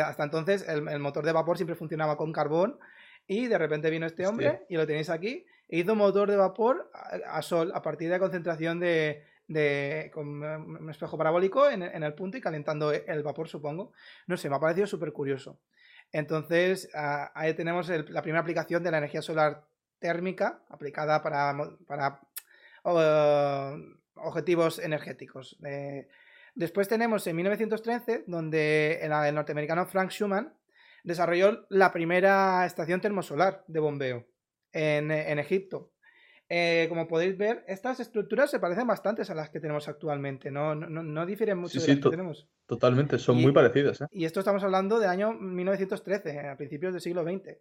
[0.05, 2.79] hasta entonces el, motor de vapor siempre funcionaba con carbón
[3.27, 6.37] y de repente vino este hombre y lo tenéis aquí, e hizo un motor de
[6.37, 6.91] vapor
[7.27, 9.23] a sol a partir de la concentración de,
[10.13, 13.93] con un espejo parabólico en, el punto y calentando el vapor, supongo.
[14.27, 15.61] No sé, me ha parecido súper curioso.
[16.11, 19.65] Entonces, ahí tenemos la primera aplicación de la energía solar
[19.99, 22.21] térmica aplicada para, para
[24.15, 25.59] objetivos energéticos.
[26.55, 30.55] después tenemos en 1913, donde el, norteamericano Frank Schumann
[31.05, 34.27] desarrolló la primera estación termosolar de bombeo
[34.73, 35.93] en, en Egipto.
[36.55, 40.75] Eh, como podéis ver, estas estructuras se parecen bastante a las que tenemos actualmente, no,
[40.75, 42.47] no, difieren mucho de las que tenemos.
[42.67, 44.03] Totalmente, son muy parecidas.
[44.03, 44.07] ¿eh?
[44.11, 47.57] Y esto estamos hablando de año 1913, a principios del siglo XX.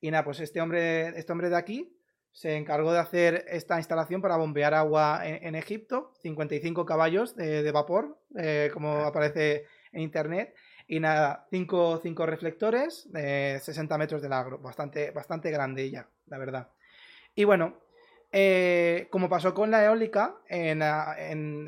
[0.00, 1.99] Y nada, pues este hombre, este hombre de aquí
[2.32, 8.18] se encargó de hacer esta instalación para bombear agua en, Egipto, 55 caballos de, vapor,
[8.36, 10.54] eh, como aparece en internet,
[10.86, 16.68] y nada, 5 reflectores de 60 metros de largo, bastante, bastante grande ya, la verdad.
[17.34, 17.78] Y bueno,
[18.32, 20.82] eh, como pasó con la eólica, en,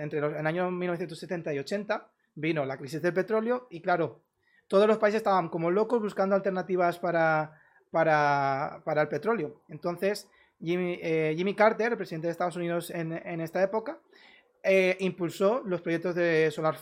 [0.01, 4.22] entre los en años 1970 y 80 vino la crisis del petróleo y claro,
[4.68, 9.62] todos los países estaban como locos buscando alternativas para, para, el petróleo.
[9.68, 10.31] Entonces,
[10.62, 14.01] Jimmy, eh, Jimmy, Carter, el presidente de Estados Unidos en, esta época,
[14.62, 16.77] eh, impulsó los proyectos de solar,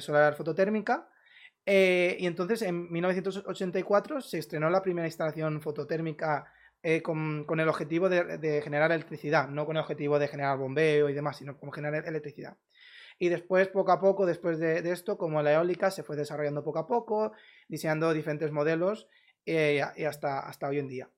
[0.00, 1.08] solar fototérmica
[1.64, 6.46] y entonces en 1984 se estrenó la primera instalación fototérmica
[6.88, 11.14] eh, con, el objetivo de, generar electricidad, no con el objetivo de generar bombeo y
[11.14, 12.58] demás, sino como generar electricidad.
[13.18, 16.78] Y después, poco a poco, después de, esto, como la eólica se fue desarrollando poco
[16.78, 17.32] a poco,
[17.66, 19.08] diseñando diferentes modelos
[19.46, 21.10] eh, y hasta, hasta hoy en día.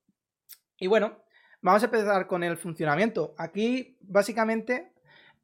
[0.78, 1.22] Y bueno,
[1.61, 3.35] vamos a empezar con el funcionamiento.
[3.38, 4.92] Aquí, básicamente,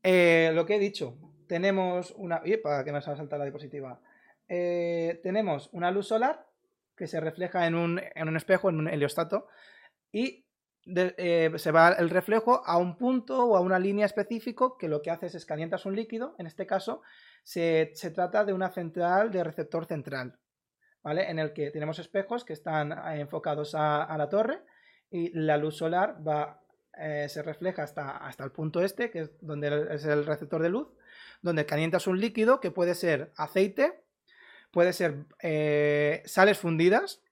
[0.02, 2.42] eh, lo que he dicho, tenemos una...
[2.62, 4.00] para que me salta la diapositiva.
[4.46, 6.46] tenemos una luz solar
[6.96, 9.48] que se refleja en un, en un espejo, en un heliostato,
[10.12, 10.44] y
[10.86, 15.00] eh, se va el reflejo a un punto o a una línea específico que lo
[15.00, 17.00] que hace es calientas un líquido, en este caso
[17.42, 20.38] se, trata de una central de receptor central,
[21.02, 21.30] ¿vale?
[21.30, 24.60] En el que tenemos espejos que están eh, enfocados a, la torre
[25.14, 26.60] y la luz solar va,
[26.98, 30.68] eh, se refleja hasta, hasta el punto este, que es donde es el receptor de
[30.70, 30.88] luz,
[31.42, 34.00] donde calientas un líquido que puede ser aceite,
[34.70, 35.24] puede ser
[36.26, 37.22] sales fundidas,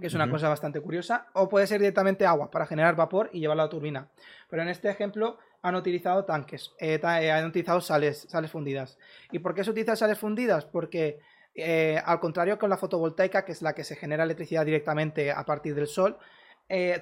[0.00, 3.40] que es una cosa bastante curiosa, o puede ser directamente agua para generar vapor y
[3.40, 4.08] llevarlo a la turbina.
[4.48, 8.98] Pero en este ejemplo han utilizado tanques, eh, eh, han utilizado sales, sales fundidas.
[9.30, 10.64] ¿Y por qué se utilizan sales fundidas?
[10.64, 11.20] Porque
[11.54, 15.44] eh, al contrario con la fotovoltaica, que es la que se genera electricidad directamente a
[15.44, 16.16] partir del sol,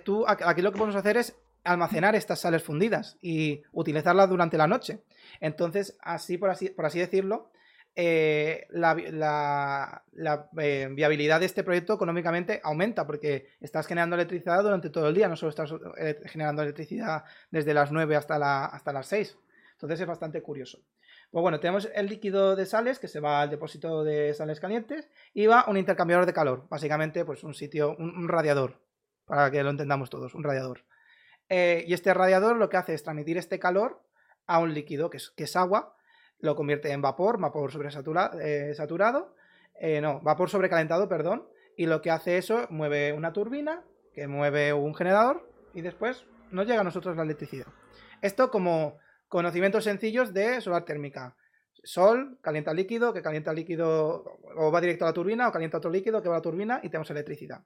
[0.04, 4.66] tú aquí lo que podemos hacer es almacenar estas sales fundidas y utilizarlas durante la
[4.66, 5.02] noche.
[5.40, 7.50] Entonces, así por así, por así decirlo,
[8.00, 10.04] eh, la,
[10.56, 15.26] eh, viabilidad de este proyecto económicamente aumenta porque estás generando electricidad durante todo el día,
[15.26, 19.36] no solo estás eh, generando electricidad desde las 9 hasta, hasta las 6.
[19.72, 20.78] Entonces es bastante curioso.
[21.32, 25.10] Pues bueno, tenemos el líquido de sales que se va al depósito de sales calientes
[25.34, 28.80] y va un intercambiador de calor, básicamente pues un sitio, un, radiador,
[29.28, 30.84] para que lo entendamos todos, un radiador.
[31.48, 34.02] y este radiador lo que hace es transmitir este calor
[34.46, 35.94] a un líquido que es, que es agua
[36.40, 39.34] lo convierte en vapor, vapor sobresaturado, eh, saturado,
[39.80, 44.72] eh, no, vapor sobrecalentado, perdón, y lo que hace eso mueve una turbina, que mueve
[44.72, 47.66] un generador, y después nos llega a nosotros la electricidad.
[48.22, 51.36] Esto como conocimientos sencillos de solar térmica.
[51.84, 54.24] Sol, calienta líquido, que calienta líquido
[54.56, 56.80] o va directo a la turbina, o calienta otro líquido que va a la turbina
[56.82, 57.62] y tenemos electricidad.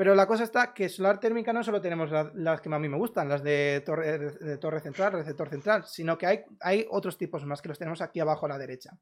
[0.00, 2.96] Pero la cosa está que solar térmica no solo tenemos las, que a mí me
[2.96, 7.78] gustan, las de torre, central, receptor central, sino que hay, otros tipos más que los
[7.78, 8.96] tenemos aquí abajo a la derecha.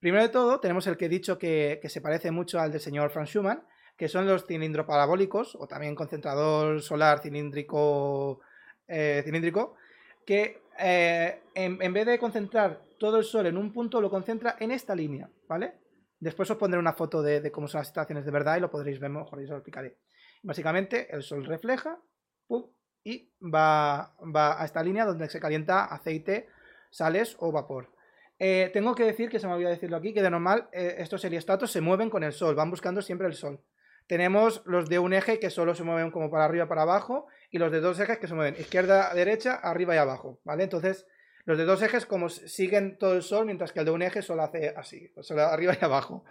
[0.00, 3.10] Primero de todo, tenemos el que he dicho que, se parece mucho al del señor
[3.10, 3.62] Franz Schumann,
[3.94, 8.40] que son los cilindro parabólicos, o también concentrador solar cilíndrico,
[8.88, 9.74] eh, cilíndrico
[10.24, 14.70] que eh, en, vez de concentrar todo el sol en un punto, lo concentra en
[14.70, 15.74] esta línea, ¿vale?
[16.18, 18.98] Después os pondré una foto de, cómo son las estaciones de verdad y lo podréis
[18.98, 19.98] ver mejor y os lo explicaré.
[20.42, 21.98] Básicamente, el sol refleja
[23.04, 26.48] y va, a esta línea donde se calienta aceite,
[26.90, 27.90] sales o vapor.
[28.38, 31.24] Eh, tengo que decir, que se me olvidó decirlo aquí, que de normal eh, estos
[31.24, 33.60] heliostatos se mueven con el sol, van buscando siempre el sol.
[34.06, 37.58] Tenemos los de un eje que solo se mueven como para arriba para abajo y
[37.58, 40.64] los de dos ejes que se mueven izquierda, derecha, arriba y abajo, ¿vale?
[40.64, 41.06] Entonces,
[41.44, 44.22] los de dos ejes como siguen todo el sol, mientras que el de un eje
[44.22, 46.24] solo hace así, solo arriba y abajo.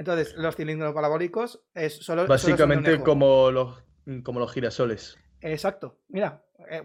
[0.00, 2.26] Entonces, los cilindros parabólicos es solo.
[2.26, 3.84] Básicamente como, los,
[4.24, 5.18] como los girasoles.
[5.42, 6.00] Exacto.
[6.08, 6.80] Mira, eh,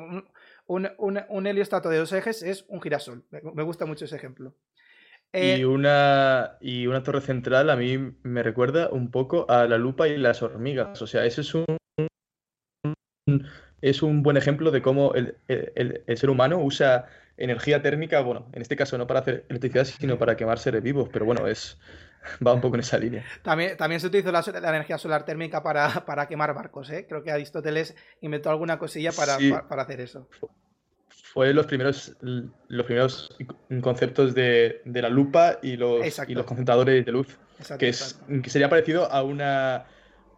[0.68, 3.24] un, heliostato de dos ejes es un girasol.
[3.32, 4.54] Me gusta mucho ese ejemplo.
[5.32, 9.78] y, eh, una, y una torre central a mí me recuerda un poco a la
[9.78, 11.02] lupa y las hormigas.
[11.02, 11.66] O sea, ese es un,
[13.80, 17.06] es un buen ejemplo de cómo el, el ser humano usa
[17.38, 21.10] energía térmica, bueno, en este caso no para hacer electricidad, sino para quemar seres vivos,
[21.12, 21.78] pero bueno, es,
[22.46, 23.24] va un poco en esa línea.
[23.42, 27.06] También, también se utilizó la, energía solar térmica para, para, quemar barcos, ¿eh?
[27.08, 30.28] Creo que Aristóteles inventó alguna cosilla para, para, hacer eso.
[31.10, 33.36] Fue los primeros, los primeros
[33.82, 37.38] conceptos de, de la lupa y los, y los concentradores de luz,
[37.78, 39.86] que, es, que sería parecido a una,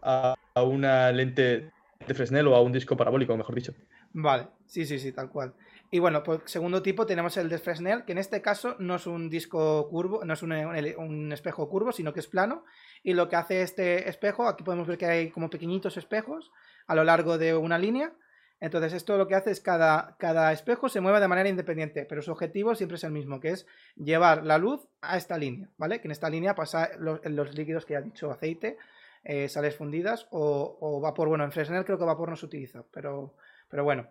[0.01, 1.71] a, una lente
[2.07, 3.73] de Fresnel o a un disco parabólico, mejor dicho.
[4.13, 5.53] Vale, sí, sí, sí, tal cual.
[5.89, 9.07] Y bueno, por segundo tipo tenemos el de Fresnel, que en este caso no es
[9.07, 12.65] un disco curvo, no es un, espejo curvo, sino que es plano.
[13.03, 16.51] Y lo que hace este espejo, aquí podemos ver que hay como pequeñitos espejos
[16.87, 18.13] a lo largo de una línea.
[18.59, 22.21] Entonces esto lo que hace es cada, cada espejo se mueve de manera independiente, pero
[22.21, 26.01] su objetivo siempre es el mismo, que es llevar la luz a esta línea, ¿vale?
[26.01, 28.77] Que en esta línea pasa los, los líquidos que ya he dicho, aceite,
[29.23, 31.29] eh, sales fundidas o, o, vapor.
[31.29, 33.35] Bueno, en Fresnel creo que vapor no se utiliza, pero,
[33.69, 34.07] pero bueno.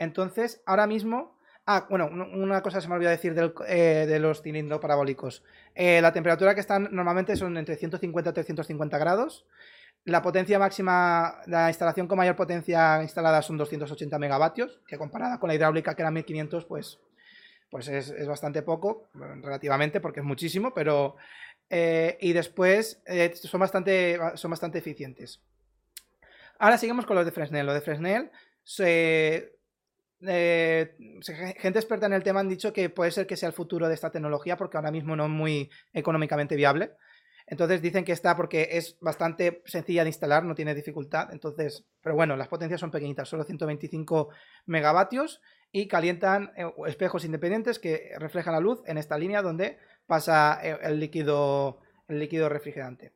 [0.00, 1.38] Entonces, ahora mismo.
[1.66, 3.36] Ah, bueno, una cosa se me olvidó decir
[3.68, 5.44] eh, de los cilindros parabólicos.
[5.74, 9.46] Eh, la temperatura que están normalmente son entre 150 y 350 grados.
[10.04, 15.48] La potencia máxima, la instalación con mayor potencia instalada son 280 megavatios, que comparada con
[15.48, 16.98] la hidráulica que era 1500, pues,
[17.70, 21.16] pues es, bastante poco, relativamente, porque es muchísimo, pero...
[21.72, 23.00] Eh, y después
[23.34, 25.40] son, bastante, son bastante eficientes.
[26.58, 27.66] Ahora seguimos con los de Fresnel.
[27.66, 28.30] Los de Fresnel
[28.64, 29.59] se
[30.26, 30.96] eh,
[31.58, 33.94] gente experta en el tema han dicho que puede ser que sea el futuro de
[33.94, 36.92] esta tecnología porque ahora mismo no es muy económicamente viable.
[37.46, 41.32] Entonces dicen que está porque es bastante sencilla de instalar, no tiene dificultad.
[41.32, 44.28] Entonces, pero bueno, las potencias son pequeñitas, solo 125
[44.66, 45.40] megavatios
[45.72, 50.78] y calientan eh, espejos independientes que reflejan la luz en esta línea donde pasa eh,
[50.82, 53.12] el líquido, el líquido refrigerante.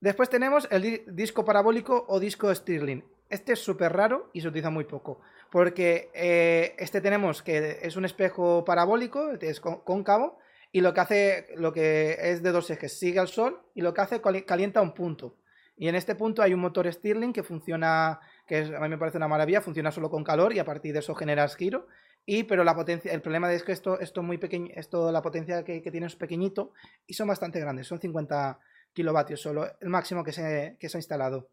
[0.00, 3.04] Después tenemos el disco parabólico o disco Stirling.
[3.28, 5.20] Este es súper raro y se utiliza muy poco.
[5.50, 10.38] Porque eh, este tenemos que es un espejo parabólico, es cóncavo,
[10.72, 13.94] y lo que hace, lo que es de dos ejes, sigue al sol y lo
[13.94, 15.36] que hace calienta un punto.
[15.76, 19.16] Y en este punto hay un motor Stirling que funciona, que a mí me parece
[19.16, 21.86] una maravilla, funciona solo con calor y a partir de eso generas giro.
[22.26, 25.64] Y pero la potencia, el problema es que esto, esto muy pequeño, esto, la potencia
[25.64, 26.72] que, tiene es pequeñito
[27.06, 28.58] y son bastante grandes, son 50
[28.92, 31.48] kilovatios solo, el máximo que se, que se ha instalado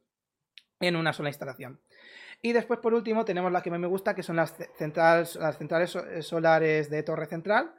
[0.80, 1.80] en una sola instalación.
[2.42, 5.96] Y después, por último, tenemos la que me gusta, que son las centrales, las centrales
[5.96, 7.74] eh, solares de torre central,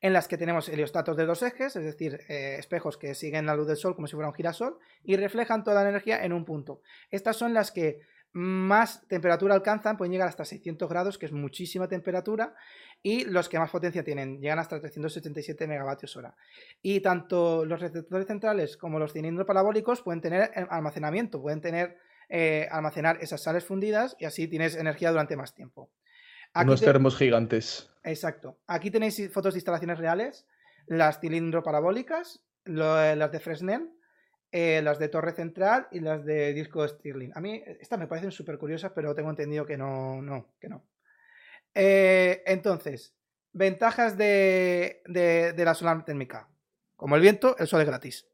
[0.00, 3.54] en las que tenemos heliostatos de dos ejes, es decir, eh, espejos que siguen la
[3.54, 6.44] luz del sol como si fuera un girasol, y reflejan toda la energía en un
[6.44, 6.82] punto.
[7.10, 8.00] Estas son las que
[8.32, 12.54] más temperatura alcanzan, pueden llegar hasta 600 grados, que es muchísima temperatura,
[13.02, 16.34] y los que más potencia tienen, llegan hasta 377 megavatios hora.
[16.80, 21.98] Y tanto los receptores centrales como los cilindros parabólicos pueden tener eh, almacenamiento, pueden tener
[22.34, 25.90] eh, almacenar esas sales fundidas y así tienes energía durante más tiempo.
[26.54, 27.90] Unos termos gigantes.
[28.04, 28.58] Exacto.
[28.66, 30.46] Aquí tenéis fotos de instalaciones reales,
[30.86, 33.90] las cilindro parabólicas, las de Fresnel,
[34.50, 37.32] eh, las de Torre Central y las de Disco Stirling.
[37.34, 40.86] A mí estas me parecen súper curiosas, pero tengo entendido que no, no, que no.
[41.74, 43.14] Eh, entonces,
[43.52, 46.48] ventajas de, de, la solar térmica.
[46.96, 48.26] Como el viento, el sol es gratis.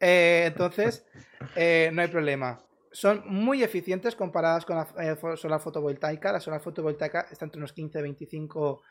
[0.00, 1.06] entonces,
[1.92, 2.60] no hay problema
[2.94, 6.32] son muy eficientes comparadas con la eh, solar fotovoltaica.
[6.32, 8.82] La solar fotovoltaica está entre unos 15 25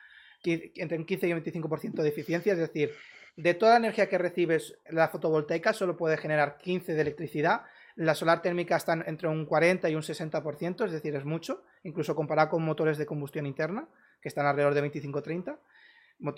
[0.45, 2.91] entre un 15 y un 25% de eficiencia, es decir,
[3.37, 7.61] de toda la energía que recibes la fotovoltaica solo puede generar 15 de electricidad,
[7.95, 12.15] la solar térmica está entre un 40 y un 60%, es decir, es mucho, incluso
[12.15, 13.87] comparado con motores de combustión interna,
[14.21, 15.57] que están alrededor de 25-30,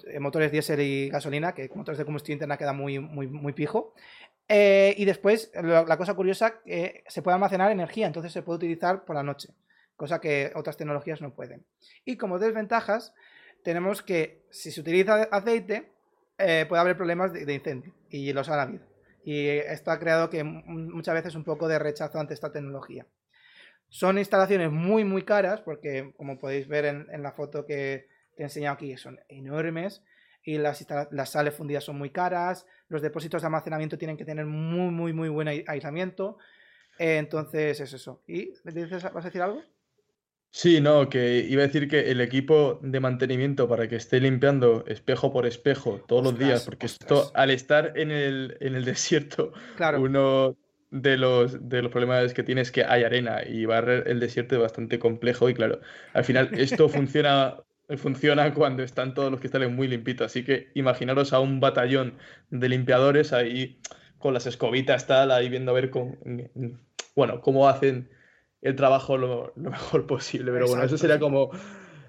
[0.07, 3.93] eh, motores diésel y gasolina, que motores de combustión interna queda muy, muy, muy pijo.
[4.47, 9.03] Eh, y después, la cosa curiosa, eh, se puede almacenar energía, entonces se puede utilizar
[9.05, 9.49] por la noche,
[9.95, 11.65] cosa que otras tecnologías no pueden.
[12.03, 13.13] Y como desventajas,
[13.63, 15.91] tenemos que si se utiliza aceite,
[16.37, 18.85] eh, puede haber problemas de, incendio, y los ha habido.
[19.23, 23.07] Y esto ha creado que muchas veces un poco de rechazo ante esta tecnología.
[23.89, 28.45] Son instalaciones muy, muy caras, porque como podéis ver en, la foto que te he
[28.45, 30.03] enseñado aquí, son enormes
[30.43, 34.45] y las, las, sales fundidas son muy caras, los depósitos de almacenamiento tienen que tener
[34.45, 36.37] muy, muy, muy buen aislamiento.
[36.97, 38.21] entonces es eso.
[38.27, 39.61] ¿Y vas a decir algo?
[40.55, 44.85] Sí, no, que iba a decir que el equipo de mantenimiento para que esté limpiando
[44.87, 49.51] espejo por espejo todos los días, porque esto al estar en el, en el desierto,
[49.99, 50.55] uno
[50.91, 54.55] de los, de los problemas que tienes es que hay arena y barrer el desierto
[54.55, 55.81] es bastante complejo y claro,
[56.13, 57.57] al final esto funciona,
[57.97, 62.17] funciona cuando están todos los cristales muy limpitos, así que imaginaros a un batallón
[62.49, 63.79] de limpiadores ahí
[64.19, 66.17] con las escobitas tal, ahí viendo a ver cómo,
[67.15, 68.09] bueno, cómo hacen
[68.61, 70.51] el trabajo lo, mejor posible.
[70.51, 71.51] Pero bueno, eso sería como.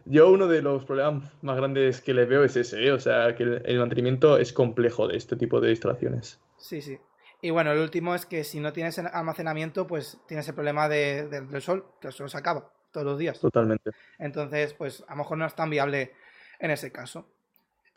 [0.09, 2.93] Yo uno de los problemas más grandes que le veo es ese, ¿eh?
[2.93, 6.41] o sea, que el, mantenimiento es complejo de este tipo de instalaciones.
[6.59, 6.97] Sí, sí.
[7.43, 11.61] Y bueno, el último es que si no tienes almacenamiento, pues tienes el problema del
[11.61, 13.39] sol, que el sol se acaba todos los días.
[13.39, 13.91] Totalmente.
[14.19, 16.13] Entonces, pues a lo mejor no es tan viable
[16.59, 17.29] en ese caso.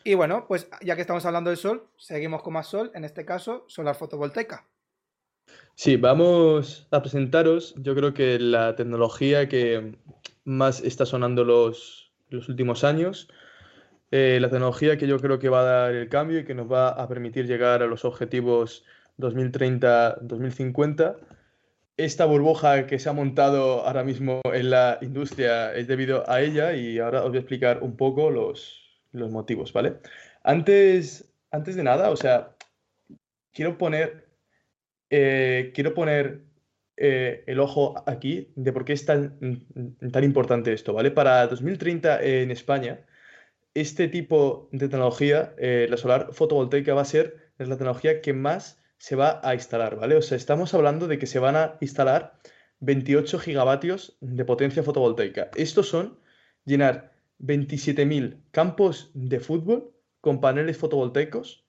[0.03, 3.23] Y bueno, pues ya que estamos hablando del sol, seguimos con más sol, en este
[3.23, 4.67] caso, solar fotovoltaica.
[5.75, 9.97] Sí, vamos a presentaros, yo creo que la tecnología que
[10.43, 13.29] más está sonando los, los últimos años,
[14.11, 16.69] eh, la tecnología que yo creo que va a dar el cambio y que nos
[16.69, 18.83] va a permitir llegar a los objetivos
[19.17, 21.15] 2030-2050.
[21.99, 26.73] Esta burbuja que se ha montado ahora mismo en la industria es debido a ella
[26.73, 29.97] y ahora os voy a explicar un poco los, motivos, ¿vale?
[30.41, 32.55] Antes, antes de nada, o sea,
[33.51, 34.29] quiero poner
[35.09, 36.45] eh, quiero poner
[36.95, 39.65] eh, el ojo aquí de por qué es tan,
[40.13, 41.11] tan importante esto, ¿vale?
[41.11, 43.05] Para 2030 en España,
[43.73, 48.78] este tipo de tecnología, eh, la solar fotovoltaica, va a ser la tecnología que más
[48.99, 50.15] se va a instalar, ¿vale?
[50.15, 52.39] O sea, estamos hablando de que se van a instalar
[52.81, 55.49] 28 gigavatios de potencia fotovoltaica.
[55.55, 56.19] Estos son
[56.65, 59.91] llenar 27.000 campos de fútbol
[60.21, 61.65] con paneles fotovoltaicos,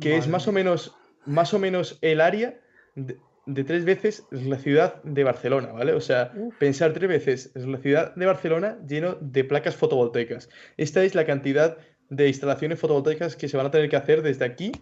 [0.00, 2.60] que es más o menos más o menos el área
[2.94, 5.92] de, tres veces la ciudad de Barcelona, ¿vale?
[5.92, 10.48] O sea, pensar tres veces la ciudad de Barcelona lleno de placas fotovoltaicas.
[10.76, 14.44] Esta es la cantidad de instalaciones fotovoltaicas que se van a tener que hacer desde
[14.44, 14.72] aquí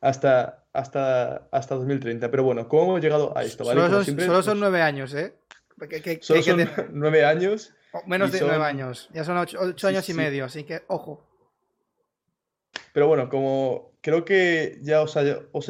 [0.00, 2.30] hasta, hasta, hasta 2030.
[2.30, 3.64] Pero bueno, ¿cómo hemos llegado a esto?
[3.64, 3.80] ¿vale?
[3.80, 5.34] Solo, son, solo son nueve años, ¿eh?
[6.20, 7.74] solo son nueve años.
[8.06, 9.08] menos de nueve años.
[9.12, 11.24] Ya son ocho, años y medio, así que ojo.
[12.92, 15.22] Pero bueno, como creo que ya os ha,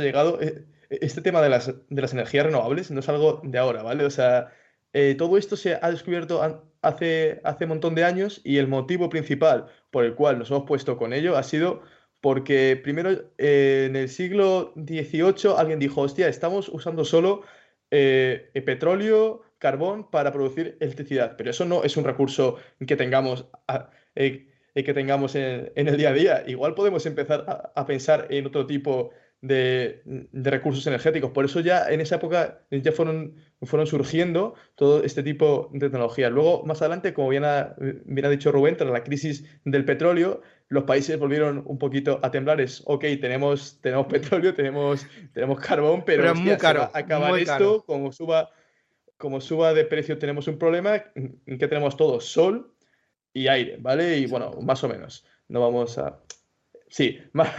[0.02, 3.82] llegado, eh, este tema de las, de las, energías renovables no es algo de ahora,
[3.82, 4.04] ¿vale?
[4.04, 4.52] O sea,
[4.92, 9.08] eh, todo esto se ha descubierto hace, hace un montón de años y el motivo
[9.08, 11.82] principal por el cual nos hemos puesto con ello ha sido
[12.20, 17.42] porque primero eh, en el siglo XVIII alguien dijo, hostia, estamos usando solo
[17.90, 22.56] petróleo, carbón para producir electricidad, pero eso no es un recurso
[22.86, 23.46] que tengamos
[24.84, 26.44] que tengamos en, el día a día.
[26.46, 29.10] Igual podemos empezar a, pensar en otro tipo
[29.40, 30.02] de,
[30.32, 31.30] recursos energéticos.
[31.30, 36.32] Por eso ya en esa época ya fueron, fueron surgiendo todo este tipo de tecnologías.
[36.32, 40.42] Luego, más adelante, como bien ha, bien ha dicho Rubén, tras la crisis del petróleo,
[40.68, 42.60] los países volvieron un poquito a temblar.
[42.60, 48.12] Es, ok, tenemos, tenemos petróleo, tenemos, tenemos carbón, pero, es muy caro, acabar esto, como
[48.12, 48.50] suba,
[49.16, 52.20] como suba de precio tenemos un problema, ¿en qué tenemos todo?
[52.20, 52.72] Sol,
[53.32, 54.18] y aire, ¿vale?
[54.18, 55.24] Y bueno, más o menos.
[55.48, 56.20] No vamos a...
[56.88, 57.50] Sí, más,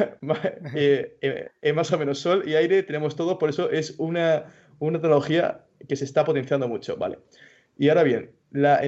[0.75, 1.17] eh,
[1.61, 4.45] eh, más, o menos sol y aire tenemos todo, por eso es una,
[4.79, 7.19] una tecnología que se está potenciando mucho, ¿vale?
[7.77, 8.83] Y ahora bien, la,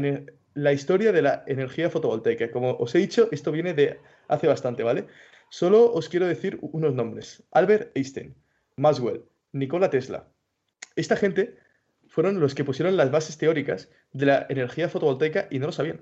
[0.53, 2.51] la historia de la energía fotovoltaica.
[2.51, 5.07] Como os he dicho, esto viene de hace bastante, ¿vale?
[5.49, 7.43] Solo os quiero decir unos nombres.
[7.51, 8.35] Albert Einstein,
[8.77, 10.27] Maxwell, Nikola Tesla.
[10.95, 11.57] Esta gente
[12.07, 16.01] fueron los que pusieron las bases teóricas de la energía fotovoltaica y no lo sabían.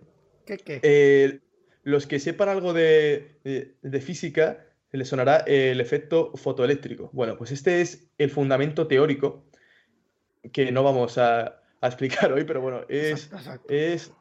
[0.67, 1.39] Eh,
[1.83, 3.37] los que sepan algo de,
[4.01, 7.09] física les sonará el efecto fotoeléctrico.
[7.13, 9.45] Bueno, pues este es el fundamento teórico
[10.51, 13.29] que no vamos a, explicar hoy, pero bueno, es,
[13.69, 14.11] es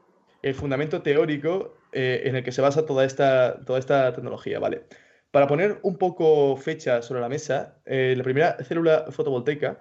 [0.42, 4.84] el fundamento teórico eh, en el que se basa toda esta, toda esta tecnología, ¿vale?
[5.30, 9.78] Para poner un poco fecha sobre la mesa, eh, la primera célula fotovoltaica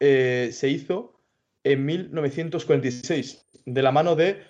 [0.00, 1.20] se hizo
[1.64, 4.42] en 1946, de la mano de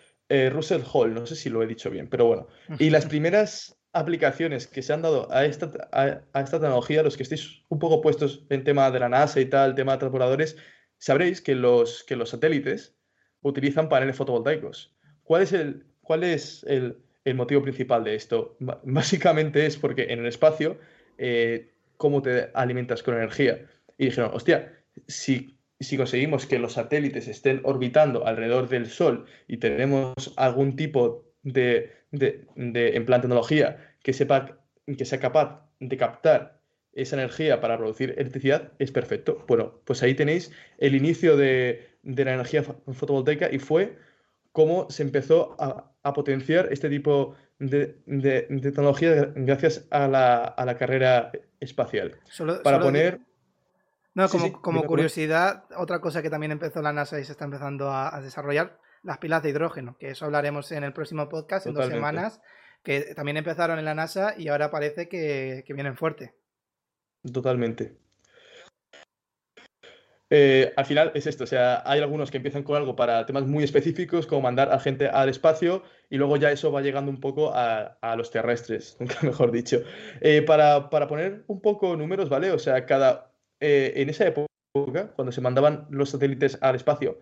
[0.50, 2.46] Russell Hall, no sé si lo he dicho bien, pero bueno.
[2.78, 7.24] Y las primeras aplicaciones que se han dado a esta, a, esta tecnología, los que
[7.24, 10.56] estéis un poco puestos en tema de la NASA y tal, tema de transportadores,
[10.98, 12.96] sabréis que los, que los satélites
[13.42, 14.96] utilizan paneles fotovoltaicos.
[15.30, 16.96] ¿Cuál es el, cuál es el,
[17.36, 18.56] motivo principal de esto?
[18.82, 20.76] Básicamente es porque en el espacio,
[21.18, 23.64] eh, ¿cómo te alimentas con energía?
[23.96, 24.72] Y dijeron, hostia,
[25.06, 31.24] si, si conseguimos que los satélites estén orbitando alrededor del Sol y tenemos algún tipo
[31.44, 34.58] de, de, en plan tecnología que, sepa,
[34.98, 36.60] que sea capaz de captar
[36.92, 39.44] esa energía para producir electricidad, es perfecto.
[39.46, 43.96] Bueno, pues ahí tenéis el inicio de, la energía fotovoltaica y fue
[44.52, 48.02] cómo se empezó a, potenciar este tipo de,
[48.62, 52.18] tecnología gracias a la, carrera espacial.
[52.64, 53.20] para poner...
[54.12, 58.20] No, como, curiosidad, otra cosa que también empezó la NASA y se está empezando a
[58.20, 62.40] desarrollar las pilas de hidrógeno, que eso hablaremos en el próximo podcast en dos semanas,
[62.82, 66.34] que también empezaron en la NASA y ahora parece que, vienen fuerte.
[67.32, 67.96] Totalmente.
[70.32, 73.46] Eh, al final es esto, o sea, hay algunos que empiezan con algo para temas
[73.46, 77.20] muy específicos, como mandar a gente al espacio, y luego ya eso va llegando un
[77.20, 79.82] poco a, los terrestres, mejor dicho.
[80.20, 82.52] Eh, para, poner un poco números, ¿vale?
[82.52, 87.20] O sea, cada, eh, en esa época, cuando se mandaban los satélites al espacio,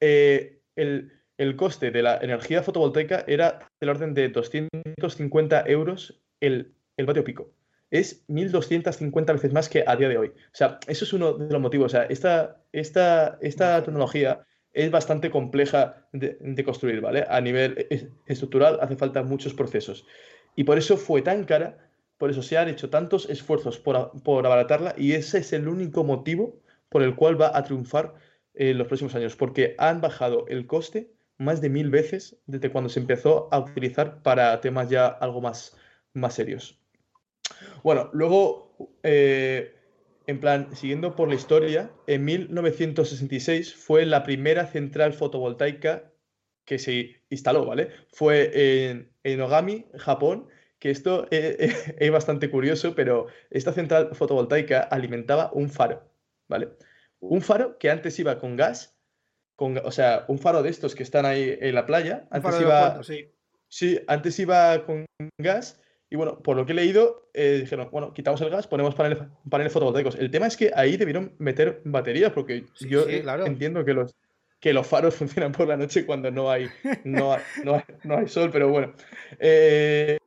[0.00, 1.10] el,
[1.56, 7.52] coste de la energía fotovoltaica era del orden de 250 euros el, el vatio pico.
[7.92, 10.28] Es 1.250 veces más que a día de hoy.
[10.28, 11.92] O sea, eso es uno de los motivos.
[11.92, 17.26] O sea, esta, esta, esta tecnología es bastante compleja de, construir, ¿vale?
[17.28, 17.86] A nivel
[18.26, 20.06] estructural hace falta muchos procesos.
[20.56, 24.46] Y por eso fue tan cara, por eso se han hecho tantos esfuerzos por, por
[24.46, 28.14] abaratarla y ese es el único motivo por el cual va a triunfar
[28.54, 32.88] en los próximos años, porque han bajado el coste más de mil veces desde cuando
[32.88, 35.76] se empezó a utilizar para temas ya algo más,
[36.14, 36.81] más serios.
[37.82, 39.74] Bueno, luego, eh,
[40.26, 46.12] en plan, siguiendo por la historia, en 1966 fue la primera central fotovoltaica
[46.64, 47.90] que se instaló, ¿vale?
[48.12, 50.48] Fue en, en Ogami, Japón,
[50.78, 56.08] que esto es bastante curioso, pero esta central fotovoltaica alimentaba un faro,
[56.48, 56.68] ¿vale?
[57.22, 58.98] un faro que antes iba con gas,
[59.56, 63.02] con, o sea, un faro de estos que están ahí en la playa, antes iba,
[63.02, 63.32] sí.
[63.68, 64.00] sí.
[64.08, 65.06] antes iba con
[65.38, 65.80] gas
[66.12, 69.20] y bueno, por lo que he leído, eh, dijeron, bueno, quitamos el gas, ponemos paneles,
[69.48, 70.14] paneles fotovoltaicos.
[70.16, 74.14] El tema es que ahí debieron meter baterías, porque yo entiendo que los,
[74.60, 76.68] que los faros funcionan por la noche cuando no hay,
[77.04, 78.92] no no hay, sol, pero bueno.
[79.38, 80.18] Eh,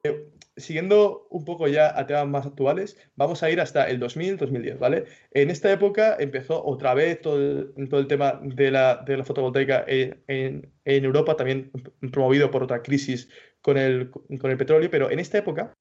[0.58, 5.06] siguiendo un poco ya a temas más actuales, vamos a ir hasta el 2000-2010, ¿vale?
[5.32, 9.24] En esta época empezó otra vez todo el, todo el tema de la, de la
[9.24, 11.72] fotovoltaica en, en, Europa, también
[12.12, 13.30] promovido por otra crisis
[13.66, 15.74] con el, con el petróleo, pero en esta época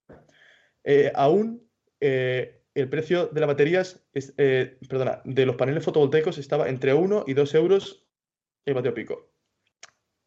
[0.85, 1.69] eh, aún
[2.01, 6.95] eh, el precio de las baterías, es, eh, perdona, de los paneles fotovoltaicos estaba entre
[6.95, 8.07] 1 y 2 euros
[8.65, 9.31] el vatio pico.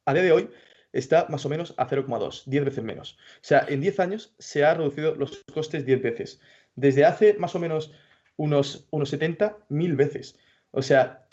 [0.06, 0.52] A día de hoy,
[0.94, 3.18] está más o menos a 0,2, 10 veces menos.
[3.38, 6.40] O sea, en 10 años se han reducido los costes 10 veces.
[6.76, 7.92] Desde hace más o menos
[8.36, 10.38] unos, unos 70, mil veces.
[10.70, 11.28] O sea,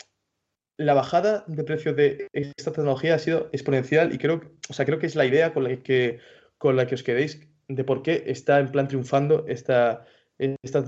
[0.77, 4.99] la bajada de precio de esta tecnología ha sido exponencial y creo, o sea, creo
[4.99, 6.19] que es la idea con la que,
[6.57, 10.05] con la que os quedéis de por qué está en plan triunfando esta,
[10.37, 10.85] esta,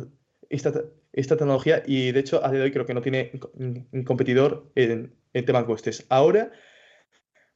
[0.50, 4.72] esta, tecnología y de hecho a día de hoy creo que no tiene un competidor
[4.76, 6.06] en, en temas costes.
[6.10, 6.52] Ahora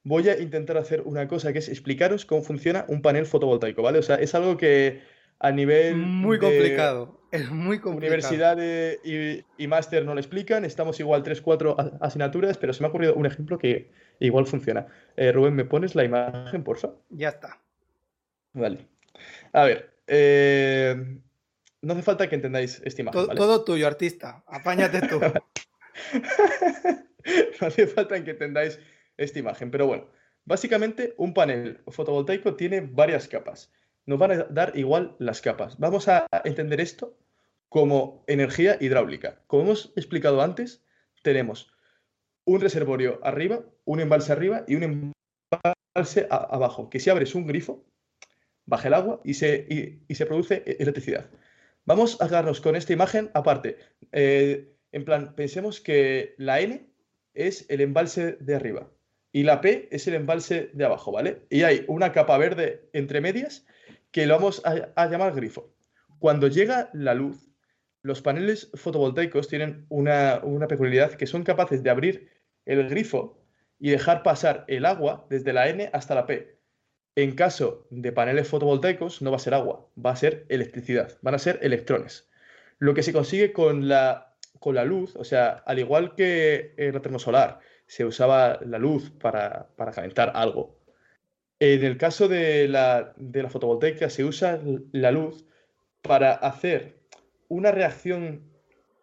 [0.03, 3.99] voy a intentar hacer una cosa que es explicaros cómo funciona un panel fotovoltaico, ¿vale?
[3.99, 5.01] O sea, es algo que
[5.41, 5.97] a nivel...
[5.97, 8.15] Muy complicado, es muy complicado.
[8.15, 8.57] Universidad
[9.57, 13.15] y, máster no lo explican, estamos igual 3, 4 asignaturas, pero se me ha ocurrido
[13.15, 14.85] un ejemplo que igual funciona.
[15.17, 17.01] Eh, Rubén, ¿me pones la imagen, por favor?
[17.09, 17.59] Ya está.
[18.53, 18.87] Vale.
[19.53, 21.17] A ver, eh,
[21.81, 23.25] no hace falta que entendáis esta imagen.
[23.25, 24.43] Todo, todo tuyo, artista.
[24.45, 25.19] Apáñate tú.
[27.61, 28.79] no hace falta que entendáis
[29.17, 29.71] esta imagen.
[29.71, 30.07] Pero bueno,
[30.45, 33.71] básicamente un panel fotovoltaico tiene varias capas.
[34.05, 35.77] Nos van a dar igual las capas.
[35.79, 37.17] Vamos a entender esto
[37.69, 39.41] como energía hidráulica.
[39.47, 40.83] Como hemos explicado antes,
[41.23, 41.71] tenemos
[42.45, 45.13] un reservorio arriba, un embalse arriba y un
[45.93, 47.85] embalse abajo, que si abres un grifo,
[48.65, 51.29] baja el agua y se, y, se produce e-, electricidad.
[51.85, 53.77] Vamos a quedarnos con esta imagen aparte.
[54.11, 56.87] Eh, en plan, pensemos que la N
[57.33, 58.89] es el embalse de arriba
[59.31, 61.43] y la P es el embalse de abajo, ¿vale?
[61.49, 63.65] Y hay una capa verde entre medias
[64.11, 65.73] que lo vamos a, llamar grifo.
[66.19, 67.49] Cuando llega la luz,
[68.03, 72.29] los paneles fotovoltaicos tienen una, peculiaridad que son capaces de abrir
[72.65, 73.39] el grifo
[73.79, 76.59] y dejar pasar el agua desde la N hasta la P.
[77.15, 81.35] En caso de paneles fotovoltaicos no va a ser agua, va a ser electricidad, van
[81.35, 82.29] a ser electrones.
[82.79, 86.93] Lo que se consigue con la, con la luz, o sea, al igual que en
[86.93, 87.59] la termosolar,
[87.91, 90.80] se usaba la luz para, calentar algo.
[91.61, 93.13] En el caso de la,
[93.47, 94.59] fotovoltaica se usa
[94.91, 95.45] la luz
[96.01, 96.97] para hacer
[97.49, 98.41] una reacción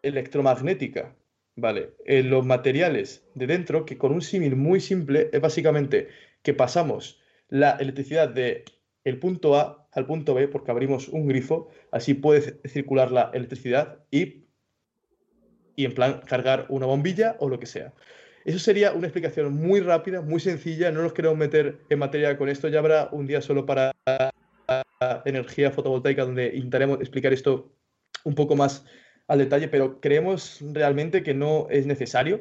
[0.02, 1.14] electromagnética,
[1.54, 1.90] ¿vale?
[2.04, 6.08] En los materiales de dentro, que con un símil muy simple es básicamente
[6.42, 8.64] que pasamos la electricidad de
[9.04, 14.00] el punto A al punto B porque abrimos un grifo, así puede circular la electricidad
[14.10, 14.46] y,
[15.76, 17.92] y en plan cargar una bombilla o lo que sea.
[18.48, 20.90] Eso sería una explicación muy rápida, muy sencilla.
[20.90, 22.68] No nos queremos meter en materia con esto.
[22.68, 23.94] Ya habrá un día solo para
[25.26, 27.70] energía fotovoltaica donde intentaremos explicar esto
[28.24, 28.86] un poco más
[29.26, 32.40] al detalle, pero creemos realmente que no es necesario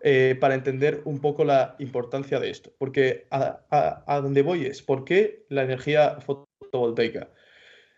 [0.00, 2.72] eh, para entender un poco la importancia de esto.
[2.76, 7.30] Porque a, donde voy es, ¿por qué la energía fotovoltaica?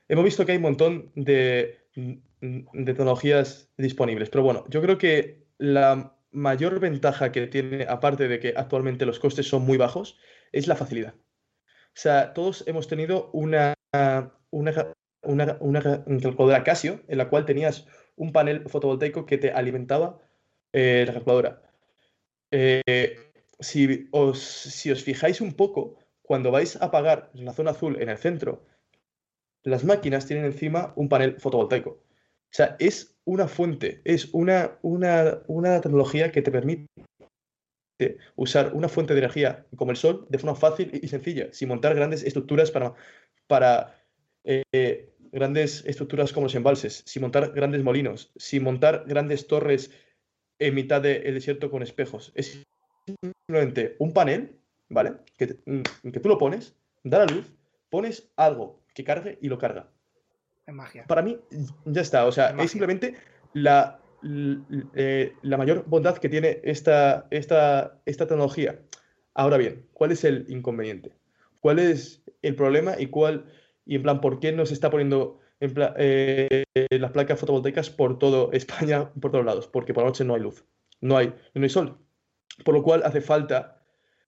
[0.08, 1.78] Hemos visto que hay un montón de
[2.84, 8.54] tecnologías disponibles, pero bueno, yo creo que la mayor ventaja que tiene, aparte de que
[8.56, 10.18] actualmente los costes son muy bajos,
[10.52, 11.14] es la facilidad.
[11.66, 13.74] O sea, todos hemos tenido una,
[14.50, 15.82] una, una,
[16.22, 20.20] calculadora Casio en la cual tenías un panel fotovoltaico que te alimentaba
[20.72, 21.62] eh, la calculadora.
[22.50, 23.16] Eh,
[23.58, 28.10] si, os, si os fijáis un poco, cuando vais a pagar la zona azul en
[28.10, 28.66] el centro,
[29.62, 32.05] las máquinas tienen encima un panel fotovoltaico.
[32.56, 36.86] Sea, es una fuente, es una, una, tecnología que te permite
[38.34, 41.94] usar una fuente de energía como el sol de forma fácil y sencilla, sin montar
[41.94, 42.94] grandes estructuras para,
[43.46, 44.02] para
[44.44, 49.90] eh, grandes estructuras como los embalses, sin montar grandes molinos, sin montar grandes torres
[50.58, 52.32] en mitad del desierto con espejos.
[52.34, 52.64] Es
[53.06, 55.12] simplemente un panel, ¿vale?
[55.36, 57.52] Que, mm, que tú lo pones, da la luz,
[57.90, 59.90] pones algo que cargue y lo carga.
[60.72, 61.04] Magia.
[61.06, 61.38] Para mí,
[61.84, 62.26] ya está.
[62.26, 63.14] O sea, es, simplemente
[63.52, 64.00] la,
[64.94, 68.80] eh, la mayor bondad que tiene esta, esta, esta tecnología.
[69.34, 71.12] Ahora bien, ¿cuál es el inconveniente?
[71.60, 73.46] ¿Cuál es el problema y cuál,
[73.84, 78.18] y en plan, por qué no se está poniendo en eh, las placas fotovoltaicas por
[78.18, 79.68] todo España, por todos lados?
[79.68, 80.64] Porque por la noche no hay luz,
[81.00, 81.98] no hay, no hay sol.
[82.64, 83.82] Por lo cual hace falta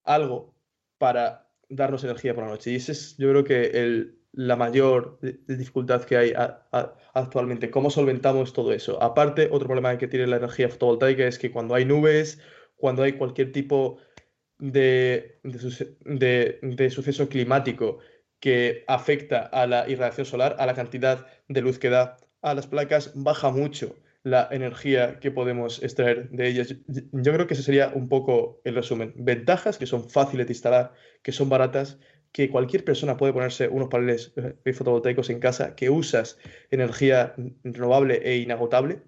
[0.05, 0.55] algo
[0.99, 2.73] para darnos energía por la noche.
[2.73, 5.19] Y ese es, yo creo que el, la mayor
[5.49, 6.33] dificultad que hay
[7.13, 7.73] actualmente.
[7.73, 9.03] ¿Cómo solventamos todo eso?
[9.03, 12.39] Aparte, otro problema que tiene la energía fotovoltaica es que cuando hay nubes,
[12.77, 13.99] cuando hay cualquier tipo
[14.59, 17.99] de, de, suceso climático
[18.39, 22.69] que afecta a la irradiación solar, a la cantidad de luz que da a las
[22.69, 26.77] placas, baja mucho la energía que podemos extraer de ellas.
[27.11, 29.15] Yo creo que ese sería un poco el resumen.
[29.17, 30.93] Ventajas que son fáciles de instalar,
[31.25, 31.99] que son baratas
[32.33, 36.39] que cualquier persona puede ponerse unos paneles eh, fotovoltaicos en casa, que usas
[36.71, 39.03] energía renovable e inagotable.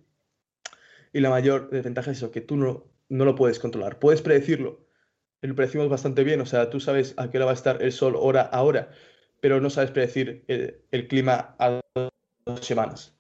[1.13, 3.99] Y la mayor desventaja es eso, que tú no, no lo puedes controlar.
[3.99, 4.87] Puedes predecirlo.
[5.43, 7.93] Lo predecimos bastante bien, o sea, tú sabes a qué hora va a estar el
[7.93, 8.91] sol hora a hora,
[9.41, 13.17] pero no sabes predecir el, clima a dos semanas.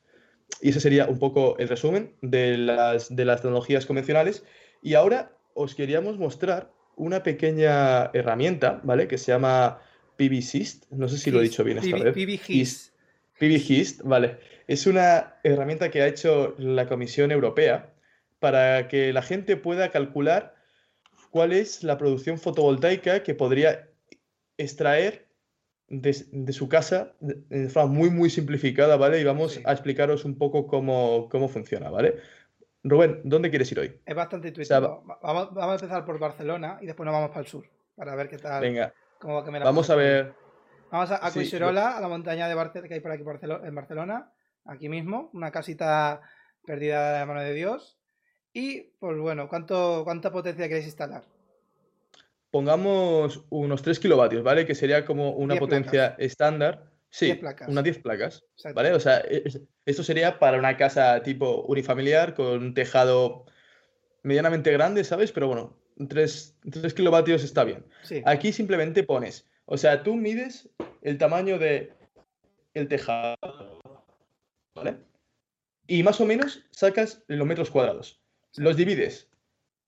[0.60, 4.44] Y ese sería un poco el resumen de las, de las tecnologías convencionales.
[4.82, 9.08] Y ahora os queríamos mostrar una pequeña herramienta, ¿vale?
[9.08, 9.80] Que se llama
[10.20, 12.12] PBHist, no sé si lo he dicho bien esta vez.
[12.12, 12.92] PBHist.
[13.38, 14.36] PBHist, vale.
[14.66, 17.94] Es una herramienta que ha hecho la Comisión Europea
[18.38, 20.54] para que la gente pueda calcular
[21.30, 23.88] cuál es la producción fotovoltaica que podría
[24.58, 25.26] extraer
[25.88, 26.12] de,
[26.52, 29.20] su casa de forma muy, muy simplificada, ¿vale?
[29.20, 32.16] Y vamos a explicaros un poco cómo, cómo funciona, ¿vale?
[32.84, 33.98] Rubén, ¿dónde quieres ir hoy?
[34.04, 35.02] Es bastante intuitivo.
[35.22, 37.64] vamos, vamos, a empezar por Barcelona y después nos vamos para el sur,
[37.96, 38.60] para ver qué tal.
[38.60, 38.92] Venga,
[39.22, 40.34] Vamos a ver.
[40.90, 43.22] Vamos a, a a la montaña de Barcelona, que hay por aquí
[43.64, 44.32] en Barcelona,
[44.64, 46.20] aquí mismo, una casita
[46.64, 47.98] perdida de la mano de Dios.
[48.52, 51.24] Y, pues bueno, ¿cuánto, ¿cuánta potencia queréis instalar?
[52.50, 54.66] Pongamos unos 3 kilovatios, ¿vale?
[54.66, 56.90] Que sería como una potencia estándar.
[57.08, 58.44] Sí, unas 10 placas.
[58.74, 58.92] ¿Vale?
[58.92, 59.22] O sea,
[59.84, 63.46] esto sería para una casa tipo unifamiliar con un tejado
[64.22, 65.30] medianamente grande, ¿sabes?
[65.30, 65.76] Pero bueno,
[66.08, 66.56] 3,
[66.94, 67.84] kilovatios está bien.
[68.24, 70.68] Aquí simplemente pones, o sea, tú mides
[71.02, 71.92] el tamaño de
[72.74, 73.36] el tejado,
[74.74, 74.96] ¿vale?
[75.86, 78.20] Y más o menos sacas los metros cuadrados.
[78.56, 79.28] Los divides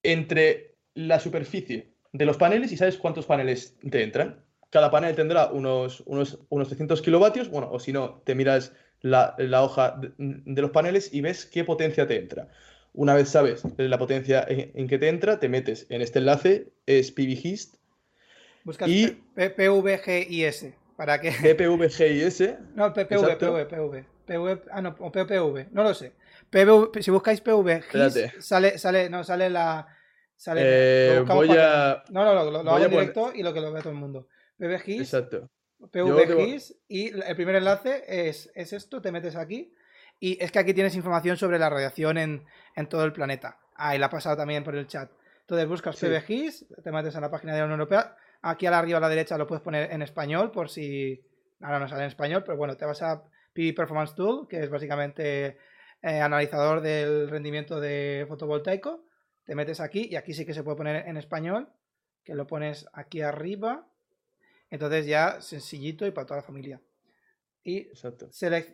[0.03, 4.45] entre la superficie de los paneles y sabes cuántos paneles te entran.
[4.71, 8.73] Cada panel tendrá unos, unos, unos 300 kilovatios, bueno, o si no, te miras
[9.03, 12.49] la, hoja de, los paneles y ves qué potencia te entra.
[12.95, 17.11] Una vez sabes la potencia en, que te entra, te metes en este enlace, es
[17.11, 17.77] PVGIST.
[18.65, 20.75] Buscas y PVGIS.
[20.97, 21.33] ¿Para qué?
[21.33, 22.55] PPVGIS.
[22.75, 24.63] No, PPV, PV, PV.
[24.71, 26.13] ah, no, o PPV, no lo sé.
[26.51, 29.87] PV, si buscáis PVGIS, sale, sale, no, sale la.
[30.37, 32.03] Sale, eh, voy a.
[32.11, 34.29] No, no, lo, lo, hago en directo y lo que lo ve todo el mundo.
[34.59, 35.01] PVGIS.
[35.01, 35.51] Exacto.
[35.91, 39.73] PVGIS y el primer enlace es, esto, te metes aquí
[40.23, 42.47] y es que aquí tienes información sobre la radiación en,
[42.89, 43.59] todo el planeta.
[43.75, 45.11] Ah, y la ha pasado también por el chat.
[45.41, 48.15] Entonces buscas PVGIS, te metes en la página de la Unión Europea.
[48.41, 51.21] Aquí a arriba a la derecha lo puedes poner en español por si
[51.61, 54.71] ahora no sale en español, pero bueno, te vas a PV Performance Tool, que es
[54.71, 55.59] básicamente
[56.03, 59.05] eh, analizador del rendimiento de fotovoltaico.
[59.45, 61.69] Te metes aquí y aquí sí que se puede poner en español,
[62.23, 63.89] que lo pones aquí arriba
[64.73, 66.81] entonces ya sencillito y para toda la familia.
[67.65, 67.89] Y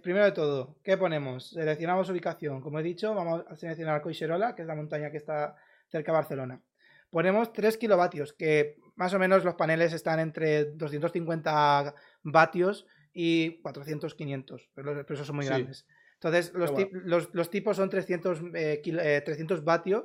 [0.02, 1.50] primero de todo, ¿qué ponemos?
[1.50, 2.60] Seleccionamos ubicación.
[2.62, 5.56] Como he dicho, vamos a seleccionar Coixerola, que es la montaña que está
[5.88, 6.62] cerca de Barcelona.
[7.10, 14.14] Ponemos 3 kilovatios, que más o menos los paneles están entre 250 vatios y 400,
[14.14, 15.86] 500, pero los precios son muy grandes.
[16.14, 20.04] Entonces, los, tipos son 300, 300 eh, vatios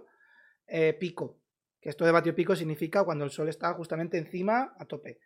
[0.67, 1.39] eh, pico,
[1.81, 5.19] que esto de vatio pico significa cuando el sol está justamente encima a tope.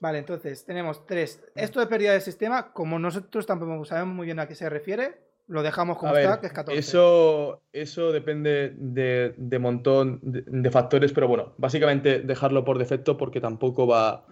[0.00, 1.42] Vale, entonces tenemos tres.
[1.54, 5.18] Esto de pérdida de sistema, como nosotros tampoco sabemos muy bien a qué se refiere,
[5.46, 6.78] lo dejamos como está, que es 14.
[6.78, 13.40] Eso, eso depende de, de montón de, factores, pero bueno, básicamente dejarlo por defecto porque
[13.40, 14.24] tampoco va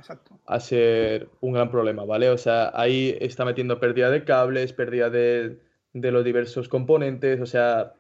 [0.46, 2.30] a ser un gran problema, ¿vale?
[2.30, 5.58] O sea, ahí está metiendo pérdida de cables, pérdida de,
[5.92, 7.94] de los diversos componentes, o sea,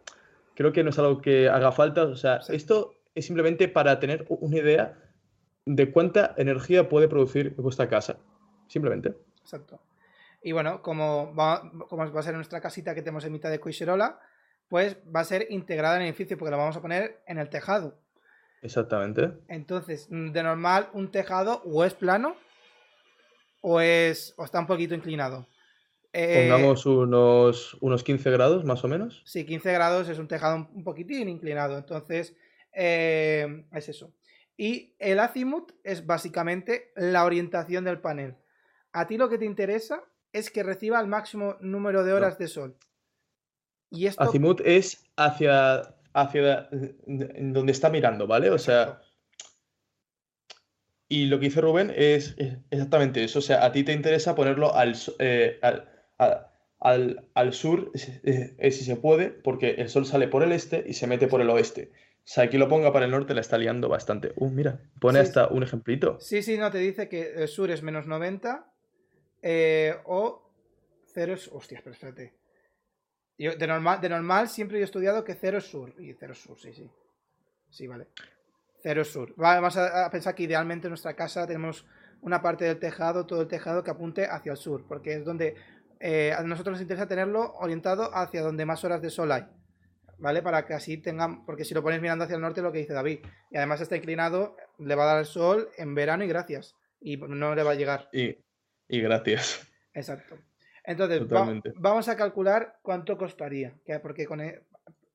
[0.54, 4.26] creo que no es algo que haga falta, o sea, esto es simplemente para tener
[4.28, 4.96] una idea
[5.68, 8.18] de cuánta energía puede producir vuestra casa.
[8.68, 9.14] Simplemente.
[9.40, 9.80] Exacto.
[10.42, 13.60] Y bueno, como va, como va a ser nuestra casita que tenemos en mitad de
[13.60, 14.18] Coixerola,
[14.68, 17.50] pues va a ser integrada en el edificio porque la vamos a poner en el
[17.50, 17.98] tejado.
[18.62, 19.32] Exactamente.
[19.48, 22.36] Entonces, de normal, un tejado o es plano
[23.60, 25.46] o es o está un poquito inclinado.
[26.14, 29.22] Eh, Pongamos unos, unos 15 grados más o menos.
[29.26, 31.76] Sí, 15 grados es un tejado un, poquitín inclinado.
[31.76, 32.34] Entonces,
[32.72, 34.12] eh, es eso.
[34.60, 38.34] Y el azimut es básicamente la orientación del panel.
[38.92, 40.02] A ti lo que te interesa
[40.32, 42.76] es que reciba el máximo número de horas de sol.
[43.88, 44.20] Y esto...
[44.22, 46.68] Azimut es hacia, hacia
[47.06, 48.50] donde está mirando, ¿vale?
[48.50, 49.00] O sea...
[51.10, 52.36] Y lo que dice Rubén es,
[52.70, 53.38] exactamente eso.
[53.38, 55.58] O sea, a ti te interesa ponerlo al, eh,
[56.78, 61.06] al, sur, eh, si se puede, porque el sol sale por el este y se
[61.06, 61.92] mete por el oeste.
[62.36, 64.32] Aquí lo ponga para el norte, la está liando bastante.
[64.36, 66.20] Uh, mira, pone hasta un ejemplito.
[66.20, 68.70] Sí, sí, no, te dice que el sur es menos 90
[69.42, 70.52] eh, o
[71.14, 71.48] 0 es.
[71.48, 72.34] Hostias, pero espérate.
[73.38, 75.94] de, normal, de normal siempre he estudiado que 0 es sur.
[75.98, 76.90] Y 0 es sur, sí, sí.
[77.70, 78.08] Sí, vale.
[78.82, 79.32] 0 es sur.
[79.36, 81.86] Vamos a, pensar que idealmente en nuestra casa tenemos
[82.20, 85.54] una parte del tejado, todo el tejado que apunte hacia el sur, porque es donde
[86.00, 89.46] eh, a nosotros nos interesa tenerlo orientado hacia donde más horas de sol hay.
[90.18, 90.42] ¿Vale?
[90.42, 92.92] Para que así tengan, porque si lo pones mirando hacia el norte, lo que dice
[92.92, 96.76] David, y además está inclinado, le va a dar el sol en verano y gracias,
[97.00, 98.08] y no le va a llegar.
[98.12, 98.36] Y,
[98.88, 99.68] gracias.
[99.94, 100.38] Exacto.
[100.84, 101.22] Entonces,
[101.76, 104.62] vamos a calcular cuánto costaría, porque con e,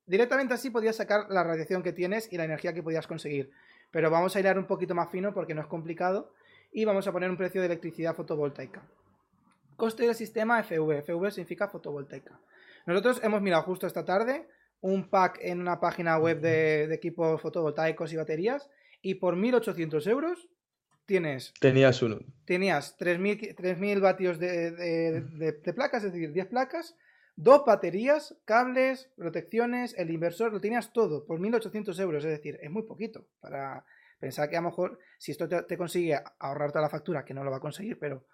[0.06, 3.50] directamente así podías sacar la radiación que tienes y la energía que podías conseguir,
[3.90, 6.32] pero vamos a ir un poquito más fino porque no es complicado
[6.72, 8.82] y vamos a poner un precio de electricidad fotovoltaica.
[9.76, 11.02] Coste del sistema FV.
[11.02, 12.38] FV significa fotovoltaica.
[12.86, 14.46] Nosotros hemos mirado justo esta tarde
[14.84, 18.68] un pack en una página web de, equipos fotovoltaicos y baterías
[19.00, 20.46] y por 1.800 euros
[21.06, 21.54] tienes...
[21.58, 22.18] Tenías uno.
[22.44, 26.96] Tenías 3.000 vatios de, placas, es decir, 10 placas,
[27.34, 32.70] dos baterías, cables, protecciones, el inversor, lo tenías todo por 1.800 euros, es decir, es
[32.70, 33.86] muy poquito para
[34.20, 37.42] pensar que a lo mejor si esto te, consigue ahorrar toda la factura, que no
[37.42, 38.26] lo va a conseguir, pero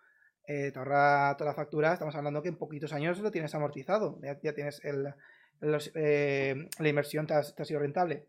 [0.48, 4.18] eh, te ahorra toda la factura, estamos hablando que en poquitos años lo tienes amortizado,
[4.42, 5.14] ya tienes el,
[5.95, 8.27] eh, la inversión te ha, sido rentable.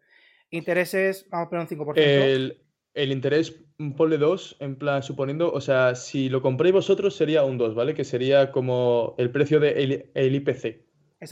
[0.50, 1.98] Intereses, vamos a poner un 5%.
[1.98, 2.62] El,
[2.94, 3.64] el interés,
[3.96, 7.94] ponle 2, en plan, suponiendo, o sea, si lo compréis vosotros sería un 2, ¿vale?
[7.94, 10.82] Que sería como el precio del de el IPC,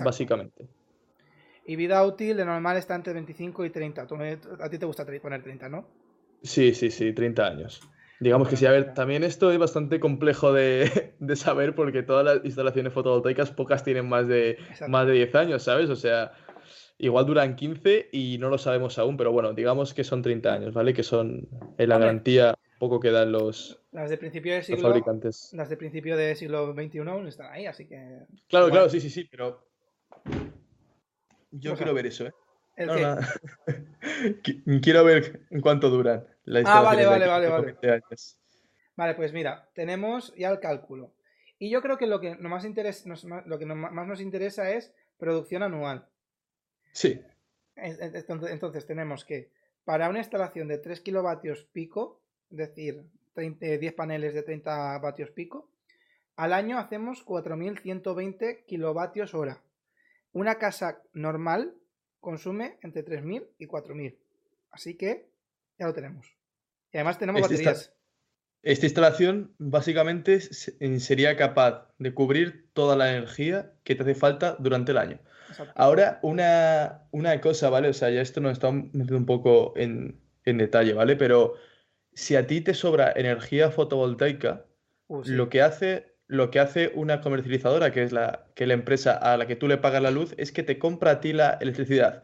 [0.04, 0.68] básicamente.
[1.66, 4.08] Y vida útil de normal está entre 25 y 30.
[4.60, 5.88] A ti te gusta poner 30, ¿no?
[6.42, 7.82] Sí, sí, sí, 30 años.
[8.20, 12.46] Digamos que sí, a ver, también esto es bastante complejo de, saber porque todas las
[12.46, 14.58] instalaciones fotovoltaicas, pocas tienen más de,
[14.88, 15.90] más de 10 años, ¿sabes?
[15.90, 16.34] O sea,
[16.98, 20.74] igual duran 15 y no lo sabemos aún, pero bueno, digamos que son 30 años,
[20.74, 20.94] ¿vale?
[20.94, 21.48] Que son
[21.78, 25.52] eh, la garantía poco que dan los, las de principio de siglo, fabricantes.
[25.54, 28.20] Las de principio de siglo XXI están ahí, así que.
[28.48, 29.66] Claro, claro, sí, sí, sí, pero.
[31.52, 32.34] Yo quiero ver eso, ¿eh?
[34.82, 36.26] quiero ver en cuánto duran.
[36.66, 37.78] Ah, vale, vale, vale, vale.
[38.96, 41.14] Vale, pues mira, tenemos ya el cálculo.
[41.58, 42.66] Y yo creo que lo que, más,
[43.46, 46.08] lo que más nos interesa es producción anual.
[46.92, 47.22] Sí.
[47.76, 49.52] Entonces, tenemos que
[49.86, 52.22] para una instalación de 3 kilovatios pico,
[52.52, 53.04] es decir,
[53.36, 55.70] 10 eh, paneles de 30 vatios pico,
[56.36, 59.62] al año hacemos 4.120 kilovatios hora.
[60.32, 61.76] Una casa normal
[62.20, 64.18] consume entre 3.000 y 4.000.
[64.72, 65.30] Así que
[65.78, 66.39] ya lo tenemos.
[66.92, 67.94] Y además tenemos baterías.
[68.62, 74.92] Esta instalación básicamente sería capaz de cubrir toda la energía que te hace falta durante
[74.92, 75.20] el año.
[75.76, 77.90] Ahora, una, cosa, ¿vale?
[77.90, 81.16] O sea, ya esto nos está metiendo un poco en, detalle, ¿vale?
[81.16, 81.56] Pero
[82.14, 84.66] si a ti te sobra energía fotovoltaica,
[85.08, 89.14] uh, lo, que hace, lo que hace una comercializadora, que es la, que la empresa
[89.14, 91.58] a la que tú le pagas la luz, es que te compra a ti la
[91.62, 92.24] electricidad.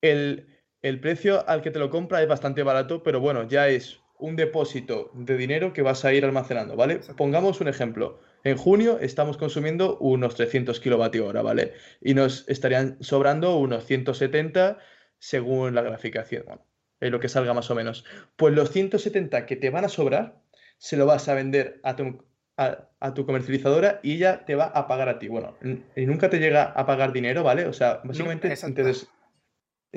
[0.00, 0.53] El,
[0.84, 4.36] el precio al que te lo compra es bastante barato, pero bueno, ya es un
[4.36, 7.00] depósito de dinero que vas a ir almacenando, ¿vale?
[7.16, 8.20] Pongamos un ejemplo.
[8.44, 11.72] En junio estamos consumiendo unos 300 kilovatios hora, ¿vale?
[12.02, 14.76] Y nos estarían sobrando unos 170
[15.18, 16.66] según la graficación, bueno,
[17.00, 18.04] es lo que salga más o menos.
[18.36, 20.42] Pues los 170 que te van a sobrar,
[20.76, 22.22] se lo vas a vender a tu,
[22.58, 25.28] a, tu comercializadora y ella te va a pagar a ti.
[25.28, 25.56] Bueno,
[25.96, 27.64] y nunca te llega a pagar dinero, ¿vale?
[27.64, 28.92] O sea, básicamente te,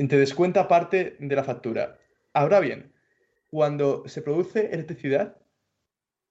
[0.08, 1.98] te descuenta parte de la factura.
[2.34, 2.94] Ahora bien,
[3.50, 5.38] cuando se produce electricidad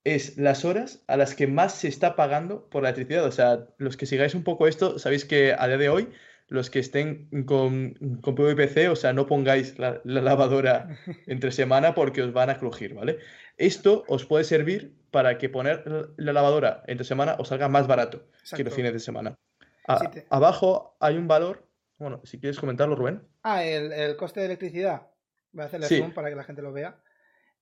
[0.04, 3.24] es las horas a las que más se está pagando por la electricidad.
[3.24, 6.08] O sea, los que sigáis un poco esto, sabéis que a día de hoy,
[6.46, 10.96] los que estén con, con PVPC, o sea, no pongáis la, lavadora
[11.26, 13.18] entre semana porque os van a crujir, ¿vale?
[13.56, 15.82] Esto os puede servir para que poner
[16.16, 19.34] la lavadora entre semana os salga más barato que los fines de semana.
[20.30, 21.66] Abajo hay un valor,
[21.98, 23.22] bueno, si quieres comentarlo, Rubén.
[23.49, 25.07] Ah, el, coste de electricidad.
[25.53, 27.01] Voy a hacerle zoom para que la gente lo vea.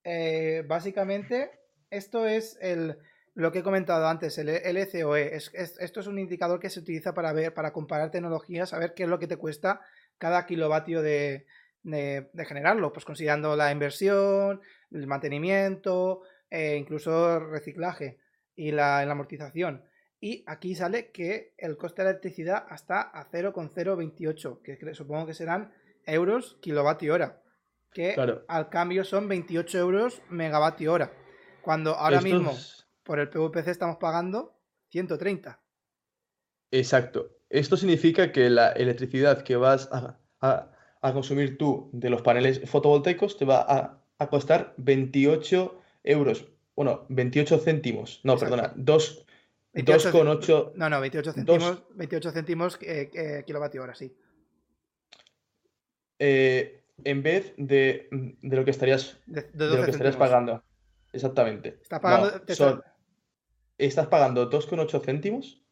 [0.02, 1.50] Eh, básicamente,
[1.90, 2.96] esto es el,
[3.34, 5.36] lo que he comentado antes, el LCOE.
[5.36, 9.02] Es, esto es un indicador que se utiliza para ver, para comparar tecnologías, saber qué
[9.02, 9.82] es lo que te cuesta
[10.16, 11.44] cada kilovatio de,
[11.84, 18.16] generarlo, pues considerando la inversión, el mantenimiento, e incluso reciclaje
[18.56, 19.84] y la, amortización.
[20.24, 25.34] Y aquí sale que el coste de la electricidad hasta a 0,028, que supongo que
[25.34, 25.70] serán
[26.06, 27.44] euros kilovatio hora
[27.94, 28.16] que
[28.48, 31.12] al cambio son 28 euros megavatio hora.
[31.62, 32.52] Cuando ahora mismo
[33.02, 34.58] por el PVPC estamos pagando
[34.90, 35.60] 130.
[36.70, 37.30] Exacto.
[37.48, 40.18] Esto significa que la electricidad que vas a,
[41.12, 46.46] consumir tú de los paneles fotovoltaicos te va a, costar 28 euros.
[46.74, 48.20] Bueno, 28 céntimos.
[48.24, 48.72] No, perdona,
[49.74, 50.72] 2,8.
[50.76, 54.14] No, no, 28 céntimos, 28 céntimos eh, eh, kilovatio hora, sí.
[56.18, 58.08] Eh, en vez de,
[58.42, 60.62] lo que estarías, de, lo que estarías pagando.
[61.12, 61.78] Exactamente.
[61.82, 62.82] ¿Estás pagando,
[63.76, 65.62] ¿Estás pagando 2,8 céntimos?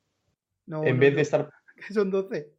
[0.67, 1.51] No, en vez de estar.
[1.93, 2.53] Son 12.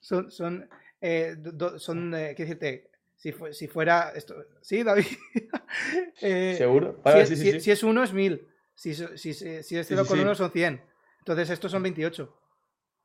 [0.00, 0.68] son, son,
[1.00, 1.36] eh,
[1.78, 2.90] son eh, ¿qué decirte?
[3.16, 4.34] Si, si, fuera esto.
[4.60, 5.04] Sí, David.
[6.56, 7.00] ¿Seguro?
[7.26, 8.48] si, es 1 es 1000.
[8.74, 10.82] Si, si, si es 0,1 son 100.
[11.18, 12.36] Entonces estos son 28.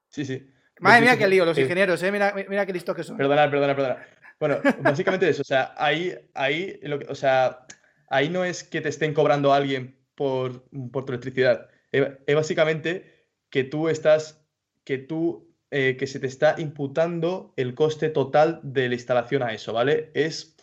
[0.09, 0.49] Sí, sí.
[0.80, 2.11] Madre mía, qué lío, los ingenieros, ¿eh?
[2.11, 3.18] Mira, mira qué listos que son.
[3.18, 4.07] Perdona, perdona, perdona.
[4.39, 7.65] Bueno, básicamente eso, o sea, ahí, ahí, lo o sea,
[8.09, 13.28] ahí no es que te estén cobrando a alguien por, por tu electricidad, es, básicamente
[13.49, 14.45] que tú estás,
[14.84, 19.53] que tú, eh, que se te está imputando el coste total de la instalación a
[19.53, 20.11] eso, ¿vale?
[20.13, 20.55] Es,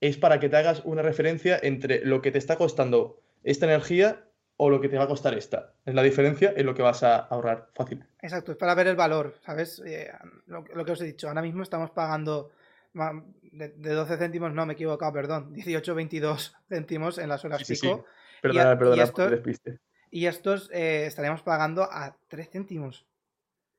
[0.00, 4.27] es para que te hagas una referencia entre lo que te está costando esta energía
[4.58, 5.72] o lo que te va a costar esta.
[5.86, 8.04] Es la diferencia en lo que vas a ahorrar fácil.
[8.20, 9.80] Exacto, es para ver el valor, ¿sabes?
[9.86, 10.12] Eh,
[10.46, 12.50] lo, lo, que os he dicho, ahora mismo estamos pagando
[13.52, 18.04] de, 12 céntimos, no, me he equivocado, perdón, 18, 22 céntimos en las horas pico.
[18.42, 19.12] Perdona, y, perdona,
[20.10, 23.06] y estos, eh, estaríamos pagando a 3 céntimos.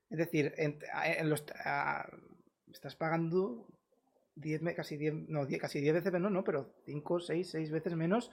[0.09, 0.80] Es decir, en,
[1.30, 1.43] los,
[2.71, 3.67] estás pagando
[4.36, 7.95] 10, casi 10, no, 10, casi 10 veces menos, no, pero 5, 6, 6 veces
[7.95, 8.32] menos.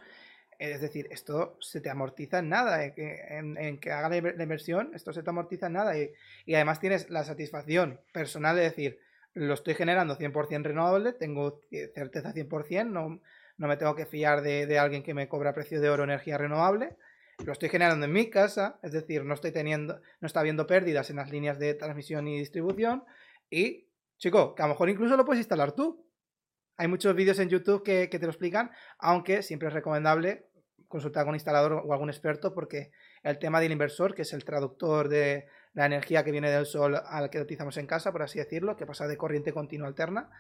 [0.59, 2.85] Es decir, esto se te amortiza en nada.
[2.85, 5.99] En, que haga la inversión, esto se te amortiza en nada.
[5.99, 6.13] Y,
[6.45, 9.01] y además tienes la satisfacción personal de decir,
[9.37, 11.61] lo estoy generando 100% renovable, tengo
[11.95, 13.21] certeza 100%, no,
[13.59, 16.97] no me tengo que fiar de, alguien que me cobra precio de oro energía renovable.
[17.45, 21.11] Lo estoy generando en mi casa, es decir, no estoy teniendo, no está habiendo pérdidas
[21.11, 23.05] en las líneas de transmisión y distribución.
[23.51, 26.06] Y, chico, que a lo mejor incluso lo puedes instalar tú.
[26.79, 30.47] Hay muchos vídeos en YouTube que, te lo explican, aunque siempre es recomendable
[30.89, 34.45] consultar con un instalador o algún experto porque el tema del inversor, que es el
[34.45, 38.39] traductor de la energía que viene del sol al que utilizamos en casa, por así
[38.39, 40.31] decirlo, que pasa de corriente continua alterna.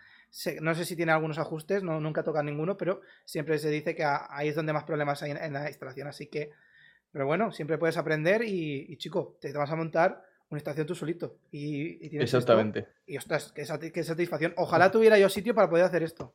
[0.61, 4.05] no sé si tiene algunos ajustes, no, nunca toca ninguno, pero siempre se dice que
[4.05, 6.07] ahí es donde más problemas hay en, la instalación.
[6.07, 6.51] Así que,
[7.13, 11.39] pero bueno, siempre puedes aprender y, chico, te vas a montar una estación tú solito.
[11.51, 12.87] Y, tienes Exactamente.
[13.07, 14.55] y ostras, qué, satisfacción.
[14.57, 16.35] Ojalá tuviera yo sitio para poder hacer esto.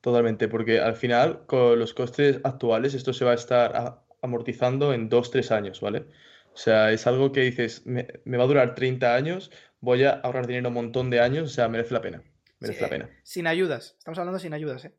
[0.00, 5.10] Totalmente, porque al final, con los costes actuales, esto se va a estar amortizando en
[5.10, 6.06] 2-3 años, ¿vale?
[6.52, 10.46] O sea, es algo que dices, me, va a durar 30 años, voy a ahorrar
[10.46, 12.22] dinero un montón de años, o sea, merece la pena.
[12.60, 13.10] Merece la pena.
[13.22, 14.94] Sin ayudas, estamos hablando sin ayudas, ¿eh?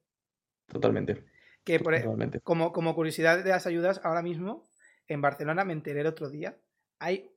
[0.67, 1.23] Totalmente.
[1.63, 2.41] Que por, e, Totalmente.
[2.41, 4.69] Como, como curiosidad de las ayudas, ahora mismo
[5.07, 6.57] en Barcelona me enteré el otro día,
[6.99, 7.31] hay,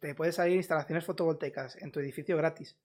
[0.00, 2.76] te puedes salir instalaciones fotovoltaicas en tu edificio gratis.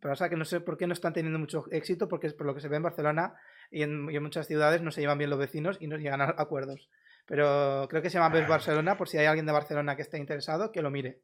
[0.00, 2.34] Pero o sea que no sé por qué no están teniendo mucho éxito, porque es
[2.34, 3.34] por lo que se ve en Barcelona
[3.70, 6.20] y en, y en muchas ciudades no se llevan bien los vecinos y no llegan
[6.20, 6.88] a acuerdos.
[7.26, 10.18] Pero creo que se llama Best Barcelona, por si hay alguien de Barcelona que esté
[10.18, 11.20] interesado, que lo mire.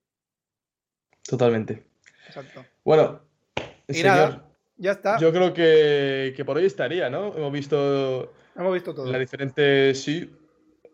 [1.29, 1.85] Totalmente.
[2.27, 2.65] Exacto.
[2.85, 3.21] Bueno,
[3.89, 4.45] señor,
[4.77, 5.19] ya está.
[5.19, 7.35] Yo creo que, que, por hoy estaría, ¿no?
[7.37, 8.33] Hemos visto.
[8.55, 9.11] Hemos visto todo.
[9.11, 10.01] Las diferentes.
[10.01, 10.33] Sí.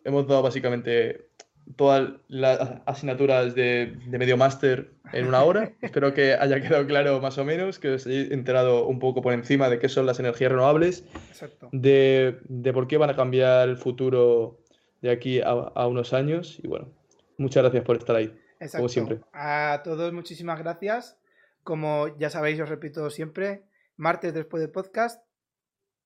[0.05, 1.29] Hemos dado básicamente
[1.77, 5.73] todas las asignaturas de, de medio máster en una hora.
[5.81, 9.33] Espero que haya quedado claro más o menos, que os hayáis enterado un poco por
[9.33, 11.69] encima de qué son las energías renovables, Exacto.
[11.73, 14.59] De, de por qué van a cambiar el futuro
[15.05, 16.59] de aquí a, unos años.
[16.63, 16.91] Y bueno,
[17.37, 18.35] muchas gracias por estar ahí,
[18.73, 19.21] como siempre.
[19.33, 21.19] A todos, muchísimas gracias.
[21.63, 23.65] Como ya sabéis, os repito siempre,
[23.97, 25.23] martes después del podcast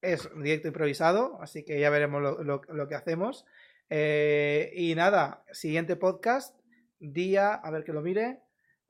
[0.00, 3.44] es directo improvisado, así que ya veremos lo, que hacemos.
[3.90, 6.58] Eh, y nada, siguiente podcast,
[6.98, 8.40] día, a ver que lo mire,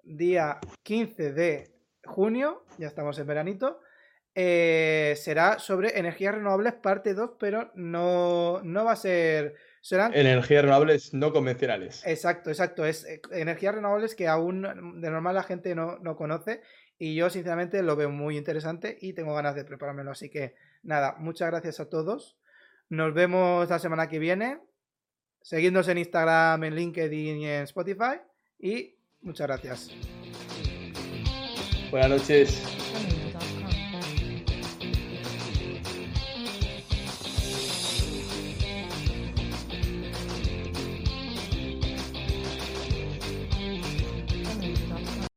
[0.03, 1.75] día 15 de
[2.05, 3.81] junio, ya estamos en veranito,
[4.35, 9.57] eh, será sobre energías renovables parte 2, pero no, no va a ser
[9.91, 12.03] Energías renovables no convencionales.
[12.05, 12.85] Exacto, exacto.
[12.85, 14.63] Es eh, energías renovables que aún
[15.01, 16.61] de normal la gente no, conoce
[16.99, 20.11] y yo sinceramente lo veo muy interesante y tengo ganas de preparármelo.
[20.11, 22.37] Así que nada, muchas gracias a todos.
[22.89, 24.59] Nos vemos la semana que viene.
[25.49, 28.21] Seguidnos en Instagram, en LinkedIn y en Spotify.
[28.59, 29.91] Y muchas gracias.
[31.91, 32.78] Buenas noches.